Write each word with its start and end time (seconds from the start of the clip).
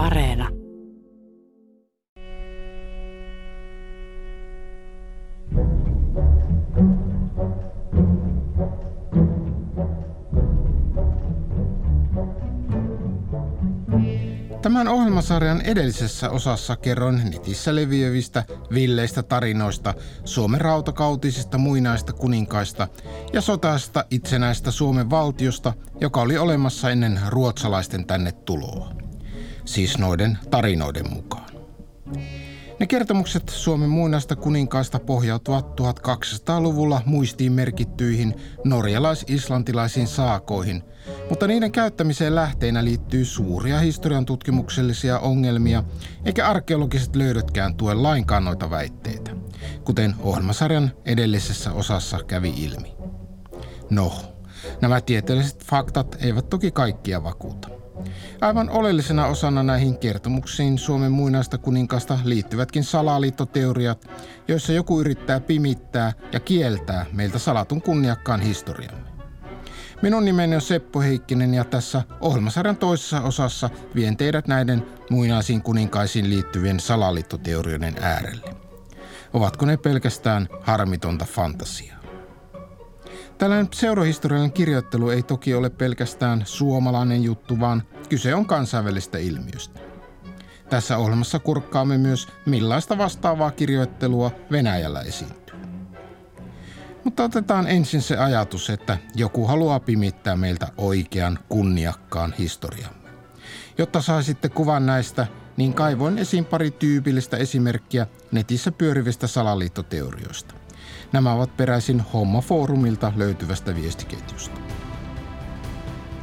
Areena. 0.00 0.48
Tämän 14.62 14.88
ohjelmasarjan 14.88 15.60
edellisessä 15.60 16.30
osassa 16.30 16.76
kerron 16.76 17.20
netissä 17.24 17.74
leviävistä 17.74 18.44
villeistä 18.74 19.22
tarinoista 19.22 19.94
Suomen 20.24 20.60
rautakautisista 20.60 21.58
muinaista 21.58 22.12
kuninkaista 22.12 22.88
ja 23.32 23.40
sotaista 23.40 24.04
itsenäistä 24.10 24.70
Suomen 24.70 25.10
valtiosta, 25.10 25.72
joka 26.00 26.20
oli 26.20 26.38
olemassa 26.38 26.90
ennen 26.90 27.20
ruotsalaisten 27.28 28.06
tänne 28.06 28.32
tuloa. 28.32 28.99
Siis 29.70 29.98
noiden 29.98 30.38
tarinoiden 30.50 31.12
mukaan. 31.12 31.50
Ne 32.80 32.86
kertomukset 32.86 33.48
Suomen 33.48 33.88
muinaista 33.88 34.36
kuninkaista 34.36 34.98
pohjautuvat 34.98 35.80
1200-luvulla 35.80 37.02
muistiin 37.06 37.52
merkittyihin 37.52 38.34
norjalais-islantilaisiin 38.64 40.06
saakoihin, 40.06 40.82
mutta 41.28 41.46
niiden 41.46 41.72
käyttämiseen 41.72 42.34
lähteinä 42.34 42.84
liittyy 42.84 43.24
suuria 43.24 43.78
historian 43.78 44.26
tutkimuksellisia 44.26 45.18
ongelmia, 45.18 45.84
eikä 46.24 46.48
arkeologiset 46.48 47.16
löydötkään 47.16 47.74
tue 47.74 47.94
lainkaan 47.94 48.44
noita 48.44 48.70
väitteitä, 48.70 49.30
kuten 49.84 50.14
ohjelmasarjan 50.20 50.90
edellisessä 51.04 51.72
osassa 51.72 52.18
kävi 52.26 52.54
ilmi. 52.56 52.96
No, 53.90 54.12
nämä 54.80 55.00
tieteelliset 55.00 55.64
faktat 55.64 56.16
eivät 56.20 56.48
toki 56.48 56.70
kaikkia 56.70 57.22
vakuuta. 57.22 57.79
Aivan 58.40 58.70
oleellisena 58.70 59.26
osana 59.26 59.62
näihin 59.62 59.98
kertomuksiin 59.98 60.78
Suomen 60.78 61.12
muinaista 61.12 61.58
kuninkaasta 61.58 62.18
liittyvätkin 62.24 62.84
salaliittoteoriat, 62.84 64.10
joissa 64.48 64.72
joku 64.72 65.00
yrittää 65.00 65.40
pimittää 65.40 66.12
ja 66.32 66.40
kieltää 66.40 67.06
meiltä 67.12 67.38
salatun 67.38 67.82
kunniakkaan 67.82 68.40
historiamme. 68.40 69.10
Minun 70.02 70.24
nimeni 70.24 70.54
on 70.54 70.60
Seppo 70.60 71.00
Heikkinen 71.00 71.54
ja 71.54 71.64
tässä 71.64 72.02
ohjelmasarjan 72.20 72.76
toisessa 72.76 73.20
osassa 73.20 73.70
vien 73.94 74.16
teidät 74.16 74.48
näiden 74.48 74.86
muinaisiin 75.10 75.62
kuninkaisiin 75.62 76.30
liittyvien 76.30 76.80
salaliittoteorioiden 76.80 77.96
äärelle. 78.00 78.54
Ovatko 79.32 79.66
ne 79.66 79.76
pelkästään 79.76 80.48
harmitonta 80.62 81.24
fantasiaa? 81.24 81.99
Tällainen 83.40 83.68
pseudohistoriallinen 83.68 84.52
kirjoittelu 84.52 85.10
ei 85.10 85.22
toki 85.22 85.54
ole 85.54 85.70
pelkästään 85.70 86.42
suomalainen 86.44 87.22
juttu, 87.22 87.60
vaan 87.60 87.82
kyse 88.08 88.34
on 88.34 88.46
kansainvälistä 88.46 89.18
ilmiöstä. 89.18 89.80
Tässä 90.70 90.96
ohjelmassa 90.96 91.38
kurkkaamme 91.38 91.98
myös, 91.98 92.28
millaista 92.46 92.98
vastaavaa 92.98 93.50
kirjoittelua 93.50 94.30
Venäjällä 94.50 95.00
esiintyy. 95.00 95.56
Mutta 97.04 97.24
otetaan 97.24 97.68
ensin 97.68 98.02
se 98.02 98.16
ajatus, 98.16 98.70
että 98.70 98.98
joku 99.14 99.46
haluaa 99.46 99.80
pimittää 99.80 100.36
meiltä 100.36 100.68
oikean, 100.76 101.38
kunniakkaan 101.48 102.34
historiamme. 102.38 103.10
Jotta 103.78 104.02
saisitte 104.02 104.48
kuvan 104.48 104.86
näistä, 104.86 105.26
niin 105.56 105.74
kaivoin 105.74 106.18
esiin 106.18 106.44
pari 106.44 106.70
tyypillistä 106.70 107.36
esimerkkiä 107.36 108.06
netissä 108.32 108.72
pyörivistä 108.72 109.26
salaliittoteorioista. 109.26 110.59
Nämä 111.12 111.32
ovat 111.32 111.56
peräisin 111.56 112.02
Homma-foorumilta 112.12 113.12
löytyvästä 113.16 113.74
viestiketjusta. 113.74 114.60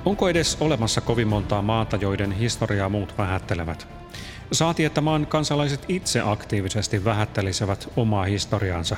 Onko 0.06 0.30
edes 0.30 0.58
olemassa 0.60 1.02
kovin 1.02 1.28
montaa 1.28 1.62
maata, 1.62 1.98
joiden 1.98 2.32
historiaa 2.32 2.90
muut 2.90 3.18
vähättelevät? 3.18 3.88
Saati, 4.52 4.86
että 4.86 5.02
maan 5.02 5.26
kansalaiset 5.26 5.86
itse 5.88 6.22
aktiivisesti 6.26 7.06
vähättelisivät 7.06 7.90
omaa 7.96 8.26
historiaansa. 8.26 8.98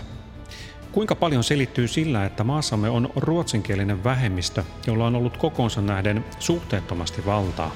Kuinka 0.91 1.15
paljon 1.15 1.43
selittyy 1.43 1.87
sillä, 1.87 2.25
että 2.25 2.43
maassamme 2.43 2.89
on 2.89 3.09
ruotsinkielinen 3.15 4.03
vähemmistö, 4.03 4.63
jolla 4.87 5.07
on 5.07 5.15
ollut 5.15 5.37
kokonsa 5.37 5.81
nähden 5.81 6.25
suhteettomasti 6.39 7.25
valtaa? 7.25 7.71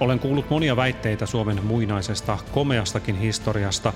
Olen 0.00 0.18
kuullut 0.18 0.50
monia 0.50 0.76
väitteitä 0.76 1.26
Suomen 1.26 1.64
muinaisesta 1.64 2.38
komeastakin 2.52 3.18
historiasta, 3.18 3.92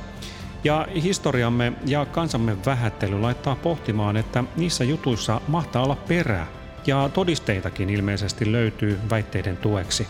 ja 0.64 0.86
historiamme 1.02 1.72
ja 1.86 2.06
kansamme 2.06 2.56
vähättely 2.66 3.20
laittaa 3.20 3.56
pohtimaan, 3.56 4.16
että 4.16 4.44
niissä 4.56 4.84
jutuissa 4.84 5.41
mahtaa 5.48 5.82
olla 5.82 5.96
perää, 5.96 6.46
ja 6.86 7.10
todisteitakin 7.14 7.91
ilmeisesti 7.91 8.52
löytyy 8.52 8.98
väitteiden 9.10 9.56
tueksi. 9.56 10.06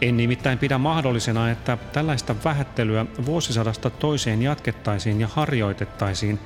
En 0.00 0.16
nimittäin 0.16 0.58
pidä 0.58 0.78
mahdollisena, 0.78 1.50
että 1.50 1.78
tällaista 1.92 2.34
vähättelyä 2.44 3.06
vuosisadasta 3.26 3.90
toiseen 3.90 4.42
jatkettaisiin 4.42 5.20
ja 5.20 5.28
harjoitettaisiin, 5.28 6.38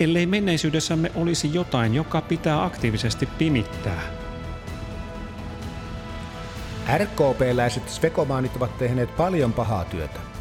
ellei 0.00 0.26
menneisyydessämme 0.26 1.12
olisi 1.14 1.54
jotain, 1.54 1.94
joka 1.94 2.20
pitää 2.20 2.64
aktiivisesti 2.64 3.26
pimittää. 3.26 4.02
RKP-läiset 6.98 7.88
svekomaanit 7.88 8.56
ovat 8.56 8.78
tehneet 8.78 9.16
paljon 9.16 9.52
pahaa 9.52 9.84
työtä. 9.84 10.37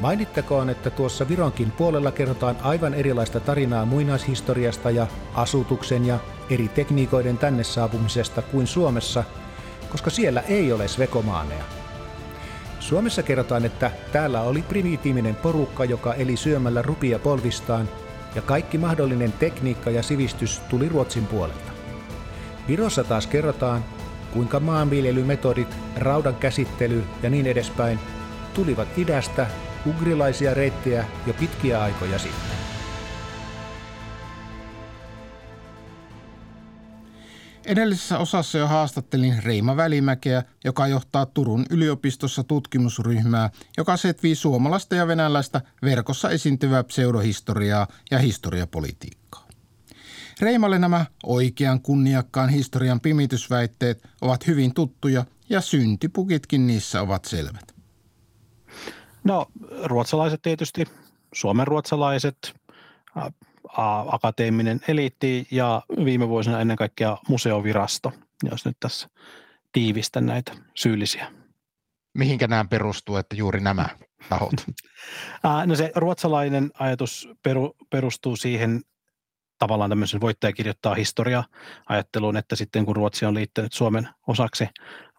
Mainittakoon, 0.00 0.70
että 0.70 0.90
tuossa 0.90 1.28
Vironkin 1.28 1.70
puolella 1.70 2.12
kerrotaan 2.12 2.56
aivan 2.62 2.94
erilaista 2.94 3.40
tarinaa 3.40 3.84
muinaishistoriasta 3.84 4.90
ja 4.90 5.06
asutuksen 5.34 6.06
ja 6.06 6.18
eri 6.50 6.68
tekniikoiden 6.68 7.38
tänne 7.38 7.64
saapumisesta 7.64 8.42
kuin 8.42 8.66
Suomessa, 8.66 9.24
koska 9.90 10.10
siellä 10.10 10.40
ei 10.40 10.72
ole 10.72 10.88
svekomaaneja. 10.88 11.64
Suomessa 12.80 13.22
kerrotaan, 13.22 13.64
että 13.64 13.90
täällä 14.12 14.40
oli 14.40 14.62
primitiivinen 14.62 15.34
porukka, 15.34 15.84
joka 15.84 16.14
eli 16.14 16.36
syömällä 16.36 16.82
rupia 16.82 17.18
polvistaan, 17.18 17.88
ja 18.34 18.42
kaikki 18.42 18.78
mahdollinen 18.78 19.32
tekniikka 19.32 19.90
ja 19.90 20.02
sivistys 20.02 20.60
tuli 20.68 20.88
Ruotsin 20.88 21.26
puolelta. 21.26 21.72
Virossa 22.68 23.04
taas 23.04 23.26
kerrotaan, 23.26 23.84
kuinka 24.32 24.60
maanviljelymetodit, 24.60 25.76
raudan 25.96 26.34
käsittely 26.34 27.04
ja 27.22 27.30
niin 27.30 27.46
edespäin 27.46 27.98
tulivat 28.54 28.88
idästä 28.98 29.46
ugrilaisia 29.86 30.54
reittejä 30.54 31.04
jo 31.26 31.34
pitkiä 31.34 31.82
aikoja 31.82 32.18
sitten. 32.18 32.56
Edellisessä 37.66 38.18
osassa 38.18 38.58
jo 38.58 38.66
haastattelin 38.66 39.42
Reima 39.42 39.76
Välimäkeä, 39.76 40.42
joka 40.64 40.86
johtaa 40.86 41.26
Turun 41.26 41.66
yliopistossa 41.70 42.44
tutkimusryhmää, 42.44 43.50
joka 43.76 43.96
setvii 43.96 44.34
suomalaista 44.34 44.94
ja 44.94 45.06
venäläistä 45.06 45.60
verkossa 45.82 46.30
esiintyvää 46.30 46.84
pseudohistoriaa 46.84 47.86
ja 48.10 48.18
historiapolitiikkaa. 48.18 49.48
Reimalle 50.40 50.78
nämä 50.78 51.06
oikean 51.22 51.80
kunniakkaan 51.80 52.48
historian 52.48 53.00
pimitysväitteet 53.00 54.08
ovat 54.20 54.46
hyvin 54.46 54.74
tuttuja 54.74 55.24
ja 55.48 55.60
syntipukitkin 55.60 56.66
niissä 56.66 57.00
ovat 57.00 57.24
selvät. 57.24 57.75
No 59.26 59.46
ruotsalaiset 59.84 60.42
tietysti, 60.42 60.84
Suomen 61.34 61.66
ruotsalaiset, 61.66 62.54
akateeminen 64.06 64.80
eliitti 64.88 65.46
ja 65.50 65.82
viime 66.04 66.28
vuosina 66.28 66.60
ennen 66.60 66.76
kaikkea 66.76 67.18
museovirasto, 67.28 68.12
jos 68.50 68.64
nyt 68.64 68.76
tässä 68.80 69.08
tiivistä 69.72 70.20
näitä 70.20 70.52
syyllisiä. 70.74 71.32
Mihinkä 72.14 72.46
nämä 72.46 72.64
perustuu, 72.70 73.16
että 73.16 73.36
juuri 73.36 73.60
nämä 73.60 73.88
tahot? 74.28 74.52
no 75.66 75.74
se 75.74 75.92
ruotsalainen 75.94 76.70
ajatus 76.78 77.28
peru, 77.42 77.76
perustuu 77.90 78.36
siihen 78.36 78.80
tavallaan 79.58 79.90
tämmöisen 79.90 80.20
voittaja 80.20 80.52
kirjoittaa 80.52 80.94
historia 80.94 81.44
ajatteluun, 81.88 82.36
että 82.36 82.56
sitten 82.56 82.86
kun 82.86 82.96
Ruotsi 82.96 83.26
on 83.26 83.34
liittynyt 83.34 83.72
Suomen 83.72 84.08
osaksi 84.26 84.68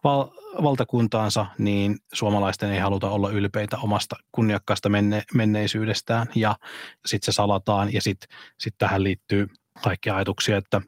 val- 0.04 0.28
valtakuntaansa, 0.62 1.46
niin 1.58 1.98
suomalaisten 2.12 2.72
ei 2.72 2.78
haluta 2.78 3.10
olla 3.10 3.30
ylpeitä 3.30 3.78
omasta 3.78 4.16
kunniakkaasta 4.32 4.88
menne- 4.88 5.24
menneisyydestään 5.34 6.26
ja 6.34 6.56
sitten 7.06 7.32
se 7.32 7.36
salataan 7.36 7.92
ja 7.92 8.02
sitten 8.02 8.28
sit 8.58 8.74
tähän 8.78 9.04
liittyy 9.04 9.48
kaikkia 9.82 10.16
ajatuksia, 10.16 10.56
että 10.56 10.80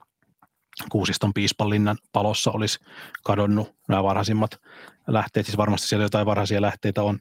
Kuusiston 0.88 1.34
piispallinnan 1.34 1.99
palossa 2.12 2.50
olisi 2.50 2.79
kadonnut 3.25 3.75
nämä 3.88 4.02
varhaisimmat 4.02 4.61
lähteet, 5.06 5.46
siis 5.46 5.58
varmasti 5.58 5.88
siellä 5.88 6.05
jotain 6.05 6.26
varhaisia 6.26 6.61
lähteitä 6.61 7.02
on, 7.02 7.19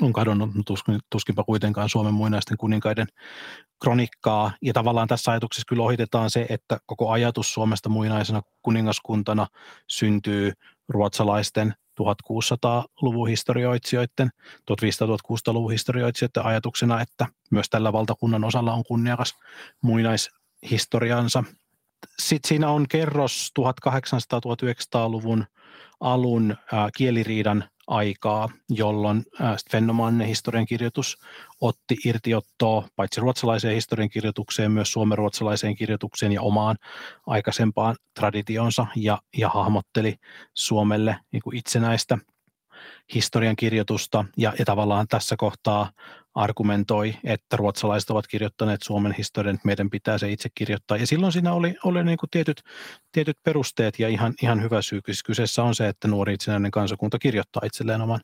on 0.00 0.12
kadonnut, 0.12 0.50
tuskin, 0.66 0.98
tuskinpa 1.10 1.44
kuitenkaan 1.44 1.88
Suomen 1.88 2.14
muinaisten 2.14 2.56
kuninkaiden 2.56 3.06
kronikkaa. 3.82 4.52
Ja 4.62 4.72
tavallaan 4.72 5.08
tässä 5.08 5.30
ajatuksessa 5.30 5.66
kyllä 5.68 5.82
ohitetaan 5.82 6.30
se, 6.30 6.46
että 6.48 6.78
koko 6.86 7.10
ajatus 7.10 7.54
Suomesta 7.54 7.88
muinaisena 7.88 8.42
kuningaskuntana 8.62 9.46
syntyy 9.86 10.52
ruotsalaisten 10.88 11.74
1600-luvun 12.00 13.28
historioitsijoiden, 13.28 14.30
1500-1600-luvun 14.70 15.72
historioitsijoiden 15.72 16.44
ajatuksena, 16.44 17.00
että 17.00 17.26
myös 17.50 17.70
tällä 17.70 17.92
valtakunnan 17.92 18.44
osalla 18.44 18.72
on 18.72 18.84
kunniakas 18.84 19.34
muinaishistoriansa. 19.82 21.44
Sitten 22.18 22.48
siinä 22.48 22.70
on 22.70 22.88
kerros 22.88 23.52
1800-1900-luvun 23.60 25.44
alun 26.00 26.56
kieliriidan 26.96 27.64
aikaa, 27.88 28.48
jolloin 28.70 29.24
fenomaaninen 29.70 30.28
historiankirjoitus 30.28 31.18
otti 31.60 31.96
irtiottoa 32.04 32.88
paitsi 32.96 33.20
ruotsalaiseen 33.20 33.74
historiankirjoitukseen, 33.74 34.72
myös 34.72 34.92
suomenruotsalaiseen 34.92 35.76
kirjoitukseen 35.76 36.32
ja 36.32 36.42
omaan 36.42 36.76
aikaisempaan 37.26 37.96
traditionsa 38.14 38.86
ja, 38.96 39.18
ja 39.36 39.48
hahmotteli 39.48 40.16
Suomelle 40.54 41.16
niin 41.32 41.42
kuin 41.42 41.56
itsenäistä 41.56 42.18
historian 43.14 43.56
kirjoitusta 43.56 44.24
ja, 44.36 44.52
ja 44.58 44.64
tavallaan 44.64 45.06
tässä 45.08 45.36
kohtaa 45.38 45.90
argumentoi, 46.38 47.16
että 47.24 47.56
ruotsalaiset 47.56 48.10
ovat 48.10 48.26
kirjoittaneet 48.26 48.82
Suomen 48.82 49.14
historian, 49.18 49.54
että 49.54 49.66
meidän 49.66 49.90
pitää 49.90 50.18
se 50.18 50.30
itse 50.32 50.48
kirjoittaa. 50.54 50.96
Ja 50.96 51.06
silloin 51.06 51.32
siinä 51.32 51.52
oli, 51.52 51.74
oli 51.84 52.04
niin 52.04 52.18
kuin 52.18 52.30
tietyt, 52.30 52.62
tietyt 53.12 53.38
perusteet 53.42 53.98
ja 53.98 54.08
ihan, 54.08 54.34
ihan 54.42 54.62
hyvä 54.62 54.82
syy. 54.82 55.00
Kyseessä 55.26 55.62
on 55.62 55.74
se, 55.74 55.88
että 55.88 56.08
nuori 56.08 56.34
itsenäinen 56.34 56.70
kansakunta 56.70 57.18
kirjoittaa 57.18 57.62
itselleen 57.64 58.00
oman, 58.00 58.20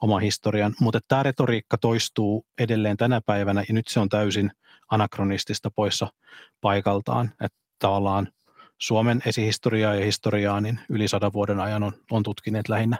oman 0.00 0.22
historian. 0.22 0.74
Mutta 0.80 1.00
tämä 1.08 1.22
retoriikka 1.22 1.78
toistuu 1.78 2.46
edelleen 2.58 2.96
tänä 2.96 3.20
päivänä 3.26 3.64
ja 3.68 3.74
nyt 3.74 3.88
se 3.88 4.00
on 4.00 4.08
täysin 4.08 4.50
anakronistista 4.90 5.70
poissa 5.70 6.12
paikaltaan. 6.60 7.32
Että 7.40 7.58
tavallaan 7.78 8.28
Suomen 8.78 9.22
esihistoriaa 9.26 9.94
ja 9.94 10.04
historiaa 10.04 10.60
niin 10.60 10.80
yli 10.88 11.08
sadan 11.08 11.32
vuoden 11.32 11.60
ajan 11.60 11.82
on, 11.82 11.92
on 12.10 12.22
tutkineet 12.22 12.68
lähinnä, 12.68 12.98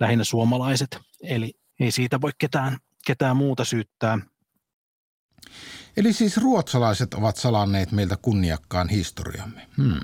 lähinnä 0.00 0.24
suomalaiset. 0.24 0.98
Eli 1.22 1.52
ei 1.80 1.90
siitä 1.90 2.20
voi 2.20 2.30
ketään, 2.38 2.78
ketään 3.04 3.36
muuta 3.36 3.64
syyttää. 3.64 4.18
Eli 5.96 6.12
siis 6.12 6.36
ruotsalaiset 6.36 7.14
ovat 7.14 7.36
salanneet 7.36 7.92
meiltä 7.92 8.16
kunniakkaan 8.16 8.88
historiamme. 8.88 9.68
Hmm. 9.76 10.00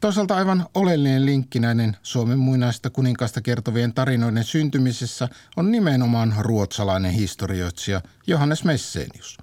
Toisaalta 0.00 0.36
aivan 0.36 0.66
oleellinen 0.74 1.26
linkki 1.26 1.60
näiden 1.60 1.96
Suomen 2.02 2.38
muinaista 2.38 2.90
kuninkaista 2.90 3.40
kertovien 3.40 3.94
tarinoiden 3.94 4.44
syntymisessä 4.44 5.28
on 5.56 5.72
nimenomaan 5.72 6.34
ruotsalainen 6.38 7.12
historioitsija 7.12 8.00
Johannes 8.26 8.64
Messenius. 8.64 9.38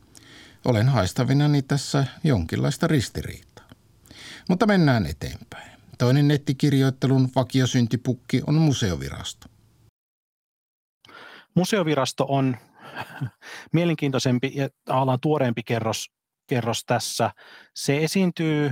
Olen 0.66 0.90
haistavinani 0.90 1.62
tässä 1.62 2.06
jonkinlaista 2.24 2.88
ristiriitaa. 2.88 3.70
Mutta 4.50 4.66
mennään 4.68 5.06
eteenpäin. 5.06 5.72
Toinen 5.98 6.28
nettikirjoittelun 6.28 7.30
vakiosyntipukki 7.36 8.42
on 8.48 8.56
museovirasto. 8.56 9.48
Museovirasto 11.56 12.26
on 12.30 12.58
mielenkiintoisempi 13.74 14.52
ja 14.56 14.70
alan 14.90 15.20
tuoreempi 15.22 15.64
kerros, 15.64 16.06
kerros 16.48 16.84
tässä. 16.86 17.32
Se 17.76 18.04
esiintyy, 18.04 18.66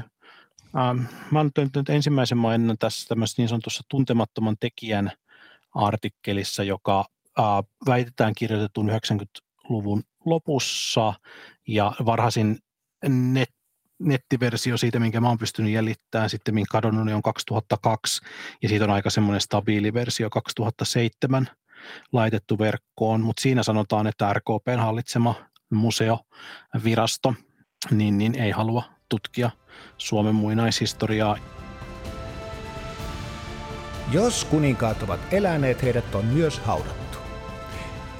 ähm, 0.78 1.00
mä 1.32 1.40
olen 1.40 1.52
nyt 1.76 1.90
ensimmäisen 1.90 2.38
maininnan 2.38 2.78
tässä 2.78 3.08
tämmöisessä 3.08 3.42
niin 3.42 3.50
sanotussa 3.50 3.84
tuntemattoman 3.90 4.56
tekijän 4.60 5.12
artikkelissa, 5.76 6.64
joka 6.64 7.06
äh, 7.40 7.46
väitetään 7.86 8.34
kirjoitetun 8.38 8.90
90-luvun 8.90 10.04
lopussa 10.26 11.14
ja 11.68 11.92
varhaisin 12.06 12.58
net, 13.10 13.50
nettiversio 14.00 14.78
siitä, 14.78 15.00
minkä 15.00 15.22
mä 15.22 15.28
oon 15.28 15.38
pystynyt 15.38 15.72
jäljittämään 15.72 16.30
sitten, 16.30 16.54
minkä 16.54 16.72
kadonnut, 16.72 17.06
niin 17.06 17.16
on 17.16 17.22
2002 17.22 18.22
ja 18.62 18.70
siitä 18.70 18.86
on 18.86 18.92
aika 18.92 19.10
semmoinen 19.10 19.42
stabiili 19.42 19.94
versio 19.94 20.30
2007 20.30 21.48
laitettu 22.12 22.60
verkkoon, 22.60 23.22
mutta 23.22 23.42
siinä 23.42 23.64
sanotaan, 23.64 24.08
että 24.08 24.34
RKPn 24.34 24.80
hallitsema 24.80 25.36
museovirasto 25.72 27.34
niin, 27.92 28.18
niin 28.18 28.36
ei 28.36 28.52
halua 28.52 28.84
tutkia 29.10 29.50
Suomen 29.98 30.36
muinaishistoriaa. 30.36 31.38
Jos 34.12 34.46
kuninkaat 34.46 35.04
ovat 35.04 35.20
eläneet, 35.32 35.84
heidät 35.84 36.16
on 36.16 36.26
myös 36.26 36.60
haudattu. 36.60 37.18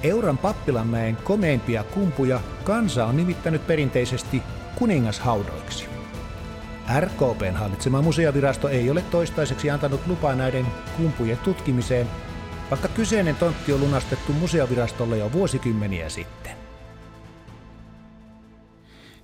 Euran 0.02 0.38
pappilanmäen 0.38 1.16
komeimpia 1.16 1.84
kumpuja 1.84 2.40
kansa 2.64 3.06
on 3.06 3.16
nimittänyt 3.16 3.66
perinteisesti 3.66 4.42
kuningashaudoiksi. 4.74 5.88
RKPn 7.00 7.54
hallitsema 7.54 8.02
museovirasto 8.02 8.68
ei 8.68 8.90
ole 8.90 9.02
toistaiseksi 9.02 9.70
antanut 9.70 10.06
lupaa 10.06 10.34
näiden 10.34 10.66
kumpujen 10.96 11.38
tutkimiseen, 11.38 12.06
vaikka 12.74 12.88
kyseinen 12.88 13.36
tontti 13.36 13.72
on 13.72 13.80
lunastettu 13.80 14.32
museovirastolle 14.32 15.18
jo 15.18 15.32
vuosikymmeniä 15.32 16.08
sitten. 16.08 16.52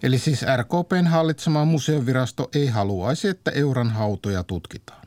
Eli 0.02 0.18
siis 0.18 0.44
RKPn 0.56 1.06
hallitsema 1.06 1.64
museovirasto 1.64 2.48
ei 2.54 2.66
haluaisi, 2.66 3.28
että 3.28 3.50
euran 3.50 3.90
hautoja 3.90 4.42
tutkitaan. 4.42 5.06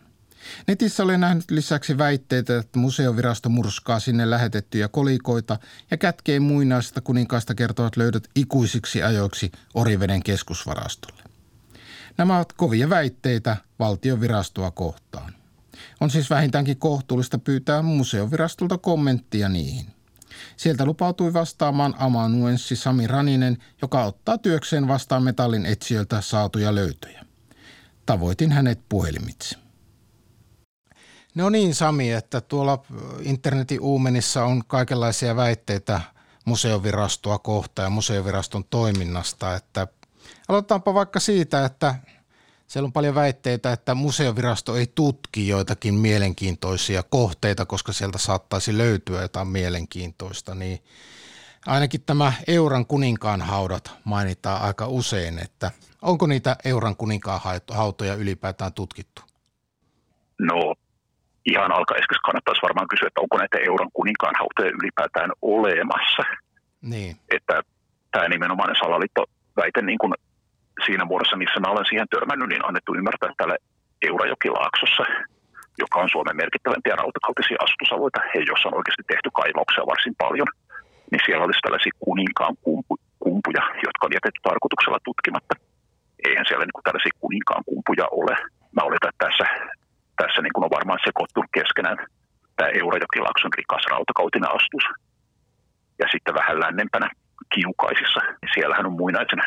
Netissä 0.68 1.04
olen 1.04 1.20
nähnyt 1.20 1.52
lisäksi 1.52 1.98
väitteitä, 1.98 2.58
että 2.58 2.80
museovirasto 2.80 3.50
murskaa 3.50 4.00
sinne 4.00 4.30
lähetettyjä 4.30 4.88
kolikoita 4.88 5.60
ja 5.92 5.98
kätkee 5.98 6.40
muinaista 6.40 7.02
kuninkaista 7.02 7.56
kertovat 7.56 7.98
löydöt 7.98 8.30
ikuisiksi 8.36 9.04
ajoiksi 9.04 9.52
Oriveden 9.74 10.24
keskusvarastolle. 10.24 11.24
Nämä 12.18 12.38
ovat 12.38 12.54
kovia 12.54 12.90
väitteitä 12.90 13.58
valtiovirastoa 13.80 14.72
kohtaan. 14.72 15.43
On 16.04 16.10
siis 16.10 16.30
vähintäänkin 16.30 16.78
kohtuullista 16.78 17.38
pyytää 17.38 17.82
museovirastolta 17.82 18.78
kommenttia 18.78 19.50
niihin. 19.50 19.86
Sieltä 20.58 20.86
lupautui 20.86 21.34
vastaamaan 21.34 21.96
amanuenssi 21.98 22.76
Sami 22.76 23.08
Raninen, 23.08 23.58
joka 23.82 24.04
ottaa 24.04 24.38
työkseen 24.38 24.88
vastaan 24.88 25.24
metallin 25.24 25.66
etsijöiltä 25.66 26.22
saatuja 26.22 26.76
löytöjä. 26.76 27.26
Tavoitin 28.06 28.52
hänet 28.52 28.80
puhelimitse. 28.90 29.56
No 31.36 31.50
niin 31.50 31.76
Sami, 31.76 32.12
että 32.12 32.42
tuolla 32.42 32.86
internetin 33.22 33.82
uumenissa 33.82 34.46
on 34.46 34.64
kaikenlaisia 34.68 35.36
väitteitä 35.36 36.02
museovirastoa 36.46 37.40
kohtaan 37.40 37.86
ja 37.86 37.90
museoviraston 37.90 38.64
toiminnasta, 38.70 39.56
että 39.56 39.88
aloitetaanpa 40.48 40.94
vaikka 40.94 41.20
siitä, 41.20 41.66
että 41.66 41.96
siellä 42.74 42.88
on 42.88 42.94
paljon 42.94 43.16
väitteitä, 43.16 43.72
että 43.72 43.96
museovirasto 43.96 44.76
ei 44.76 44.88
tutki 44.96 45.48
joitakin 45.48 45.94
mielenkiintoisia 45.94 47.04
kohteita, 47.04 47.66
koska 47.66 47.92
sieltä 47.92 48.18
saattaisi 48.18 48.78
löytyä 48.78 49.22
jotain 49.22 49.48
mielenkiintoista, 49.48 50.56
niin 50.56 50.80
ainakin 51.66 52.02
tämä 52.06 52.34
Euran 52.48 52.86
kuninkaan 52.86 53.42
haudat 53.42 53.92
mainitaan 54.04 54.62
aika 54.62 54.88
usein, 54.88 55.40
että 55.40 55.72
onko 56.02 56.28
niitä 56.28 56.56
Euran 56.66 56.96
kuninkaan 56.96 57.40
hautoja 57.72 58.14
ylipäätään 58.14 58.74
tutkittu? 58.74 59.22
No 60.40 60.76
ihan 61.46 61.72
alkaiskeksi 61.72 62.22
kannattaisi 62.26 62.62
varmaan 62.62 62.88
kysyä, 62.88 63.08
että 63.08 63.22
onko 63.22 63.38
näitä 63.38 63.58
Euran 63.68 63.92
kuninkaan 63.94 64.36
hautoja 64.40 64.78
ylipäätään 64.82 65.32
olemassa. 65.42 66.24
Niin. 66.82 67.16
Että 67.32 67.62
tämä 68.12 68.28
nimenomainen 68.30 68.76
salaliittoväite 68.76 69.82
niin 69.82 69.98
kuin 69.98 70.14
siinä 70.86 71.06
muodossa, 71.06 71.42
missä 71.44 71.60
mä 71.60 71.74
olen 71.74 71.90
siihen 71.90 72.08
törmännyt, 72.14 72.50
niin 72.50 72.66
annettu 72.68 72.96
ymmärtää, 73.00 73.38
täällä 73.38 73.58
Eurajokilaaksossa, 74.08 75.04
joka 75.84 75.98
on 76.04 76.10
Suomen 76.14 76.40
merkittävämpiä 76.42 76.96
rautakautisia 77.02 77.64
asutusalueita, 77.66 78.20
he, 78.32 78.40
jossa 78.52 78.70
on 78.70 78.80
oikeasti 78.80 79.04
tehty 79.08 79.30
kaivauksia 79.40 79.90
varsin 79.94 80.16
paljon, 80.24 80.50
niin 81.12 81.22
siellä 81.26 81.46
olisi 81.46 81.64
tällaisia 81.66 82.00
kuninkaan 82.06 82.56
kumpu, 82.66 82.94
kumpuja, 83.26 83.64
jotka 83.88 84.04
on 84.06 84.16
jätetty 84.18 84.40
tarkoituksella 84.44 85.00
tutkimatta. 85.08 85.54
Eihän 86.28 86.46
siellä 86.48 86.66
niin 86.66 86.78
kuin 86.78 86.88
tällaisia 86.88 87.20
kuninkaan 87.24 87.64
kumpuja 87.70 88.06
ole. 88.20 88.36
Mä 88.76 88.82
oletan, 88.88 89.12
että 89.12 89.26
tässä, 89.26 89.46
tässä 90.22 90.40
niin 90.42 90.54
kuin 90.54 90.66
on 90.66 90.76
varmaan 90.78 91.06
sekoittunut 91.08 91.56
keskenään 91.60 91.98
tämä 92.56 92.70
Eurajokilaakson 92.80 93.56
rikas 93.60 93.86
rautakautinen 93.94 94.56
astus. 94.60 94.86
Ja 96.02 96.08
sitten 96.14 96.38
vähän 96.40 96.60
lännempänä 96.66 97.08
kiukaisissa. 97.56 98.22
Siellähän 98.54 98.90
on 98.90 99.00
muinaisen 99.02 99.42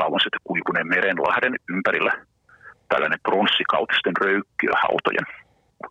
kauan 0.00 0.20
sitten 0.20 0.46
kuivuneen 0.48 0.88
merenlahden 0.94 1.54
ympärillä 1.72 2.12
tällainen 2.88 3.24
pronssikautisten 3.28 4.16
röykkiöhautojen 4.24 5.26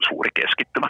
suuri 0.08 0.32
keskittymä. 0.40 0.88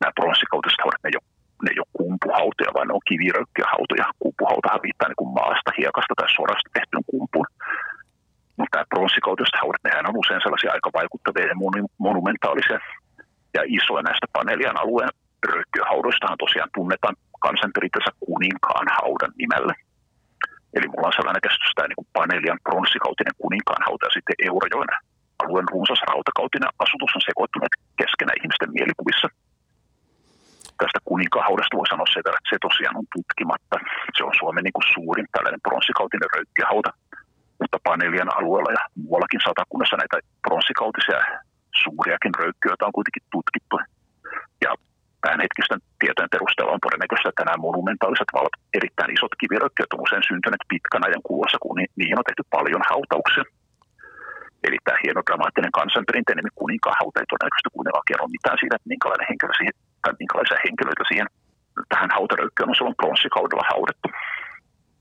Nämä 0.00 0.16
pronssikautiset 0.18 0.82
haudat, 0.82 1.02
ne 1.04 1.10
ei 1.10 1.18
ole, 1.20 1.80
ole 1.82 1.96
kumpuhautoja, 2.00 2.74
vaan 2.74 2.88
ne 2.88 2.94
on 2.98 3.08
kiviröykkiöhautoja. 3.10 4.06
Kumpuhautahan 4.22 4.84
viittaa 4.84 5.08
niin 5.08 5.22
kuin 5.22 5.34
maasta, 5.40 5.76
hiekasta 5.78 6.14
tai 6.16 6.28
sorasta 6.36 6.74
tehtyyn 6.76 7.06
kumpuun. 7.12 7.48
Mutta 8.56 8.72
tämä 8.72 8.90
pronssikautiset 8.92 9.60
haudat, 9.60 9.84
nehän 9.84 10.08
on 10.08 10.20
usein 10.22 10.42
sellaisia 10.42 10.74
aika 10.76 10.90
vaikuttavia 10.98 11.46
ja 11.50 11.60
monumentaalisia 12.06 12.78
ja 13.56 13.62
isoja 13.78 14.02
näistä 14.08 14.26
Panelian 14.34 14.80
alueen 14.82 15.12
röykkiöhaudoistahan 15.50 16.42
tosiaan 16.44 16.74
tunnetaan 16.76 17.16
kansanperintönsä 17.46 18.12
kuninkaan 18.26 18.86
haudan 18.98 19.32
nimellä– 19.42 19.74
Eli 20.76 20.86
mulla 20.88 21.10
on 21.10 21.18
sellainen 21.18 21.46
käsitys, 21.46 21.72
että 21.72 21.88
niin 21.88 22.10
Panelian 22.16 22.64
pronssikautinen 22.66 23.36
kuninkaan 23.42 23.82
hauta 23.86 24.06
ja 24.06 24.14
sitten 24.16 24.40
Eurajoen 24.48 24.92
alueen 25.40 25.68
runsas 25.74 26.02
rautakautinen 26.10 26.72
asutus 26.84 27.12
on 27.16 27.28
sekoittunut 27.30 27.72
keskenään 28.00 28.40
ihmisten 28.40 28.70
mielikuvissa. 28.76 29.28
Tästä 30.80 31.00
kuninkaan 31.10 31.48
haudasta 31.48 31.78
voi 31.78 31.88
sanoa 31.92 32.08
se, 32.10 32.18
että 32.20 32.48
se 32.50 32.56
tosiaan 32.66 32.98
on 33.00 33.06
tutkimatta. 33.14 33.76
Se 34.16 34.22
on 34.28 34.34
Suomen 34.40 34.64
niin 34.64 34.76
kuin 34.76 34.90
suurin 34.94 35.26
tällainen 35.34 35.64
pronssikautinen 35.66 36.32
röykkiöhauta. 36.34 36.90
Mutta 37.60 37.78
Panelian 37.86 38.34
alueella 38.38 38.72
ja 38.78 38.82
muuallakin 39.04 39.44
satakunnassa 39.46 39.96
näitä 40.00 40.16
pronssikautisia 40.46 41.20
suuriakin 41.82 42.34
röykkiöitä 42.40 42.86
on 42.86 42.96
kuitenkin 42.98 43.24
tutkittu. 43.34 43.76
Ja 44.64 44.70
tämänhetkisten 45.24 45.80
tietojen 46.02 46.34
perusteella 46.34 46.76
on 46.76 46.84
todennäköistä, 46.86 47.28
että 47.30 47.46
nämä 47.46 47.64
monumentaaliset 47.66 48.30
valot, 48.36 48.54
erittäin 48.78 49.14
isot 49.16 49.34
kiviröykkiöt 49.40 49.92
on 49.94 50.04
usein 50.06 50.28
syntyneet 50.28 50.64
pitkän 50.72 51.06
ajan 51.08 51.26
kuluessa, 51.28 51.58
kun 51.62 51.76
niihin 51.98 52.20
on 52.20 52.28
tehty 52.28 52.44
paljon 52.56 52.82
hautauksia. 52.90 53.44
Eli 54.66 54.78
tämä 54.84 55.02
hieno 55.04 55.20
dramaattinen 55.26 55.76
kansanperinteinen 55.78 56.58
kuninkaan 56.60 57.00
hauta 57.00 57.20
ei 57.20 57.30
todennäköisesti 57.30 57.74
kuitenkaan 57.76 58.08
kerro 58.10 58.26
mitään 58.36 58.58
siitä, 58.60 58.76
että 58.76 58.92
minkälainen 58.92 59.28
henkilö 59.30 59.52
siihen, 59.58 59.76
tai 60.02 60.12
minkälaisia 60.22 60.64
henkilöitä 60.66 61.04
siihen 61.10 61.28
tähän 61.92 62.10
hautaröykkyyn 62.16 62.70
on 62.70 62.76
silloin 62.76 63.00
pronssikaudella 63.00 63.70
haudattu. 63.72 64.08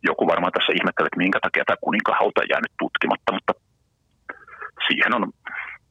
Joku 0.09 0.23
varmaan 0.31 0.53
tässä 0.55 0.71
ihmettelee, 0.77 1.09
että 1.09 1.23
minkä 1.25 1.39
takia 1.41 1.65
tämä 1.65 1.83
kuninkaan 1.85 2.19
hauta 2.21 2.41
on 2.41 2.51
jäänyt 2.53 2.73
tutkimatta, 2.81 3.31
mutta 3.35 3.53
siihen 4.87 5.11
on 5.17 5.23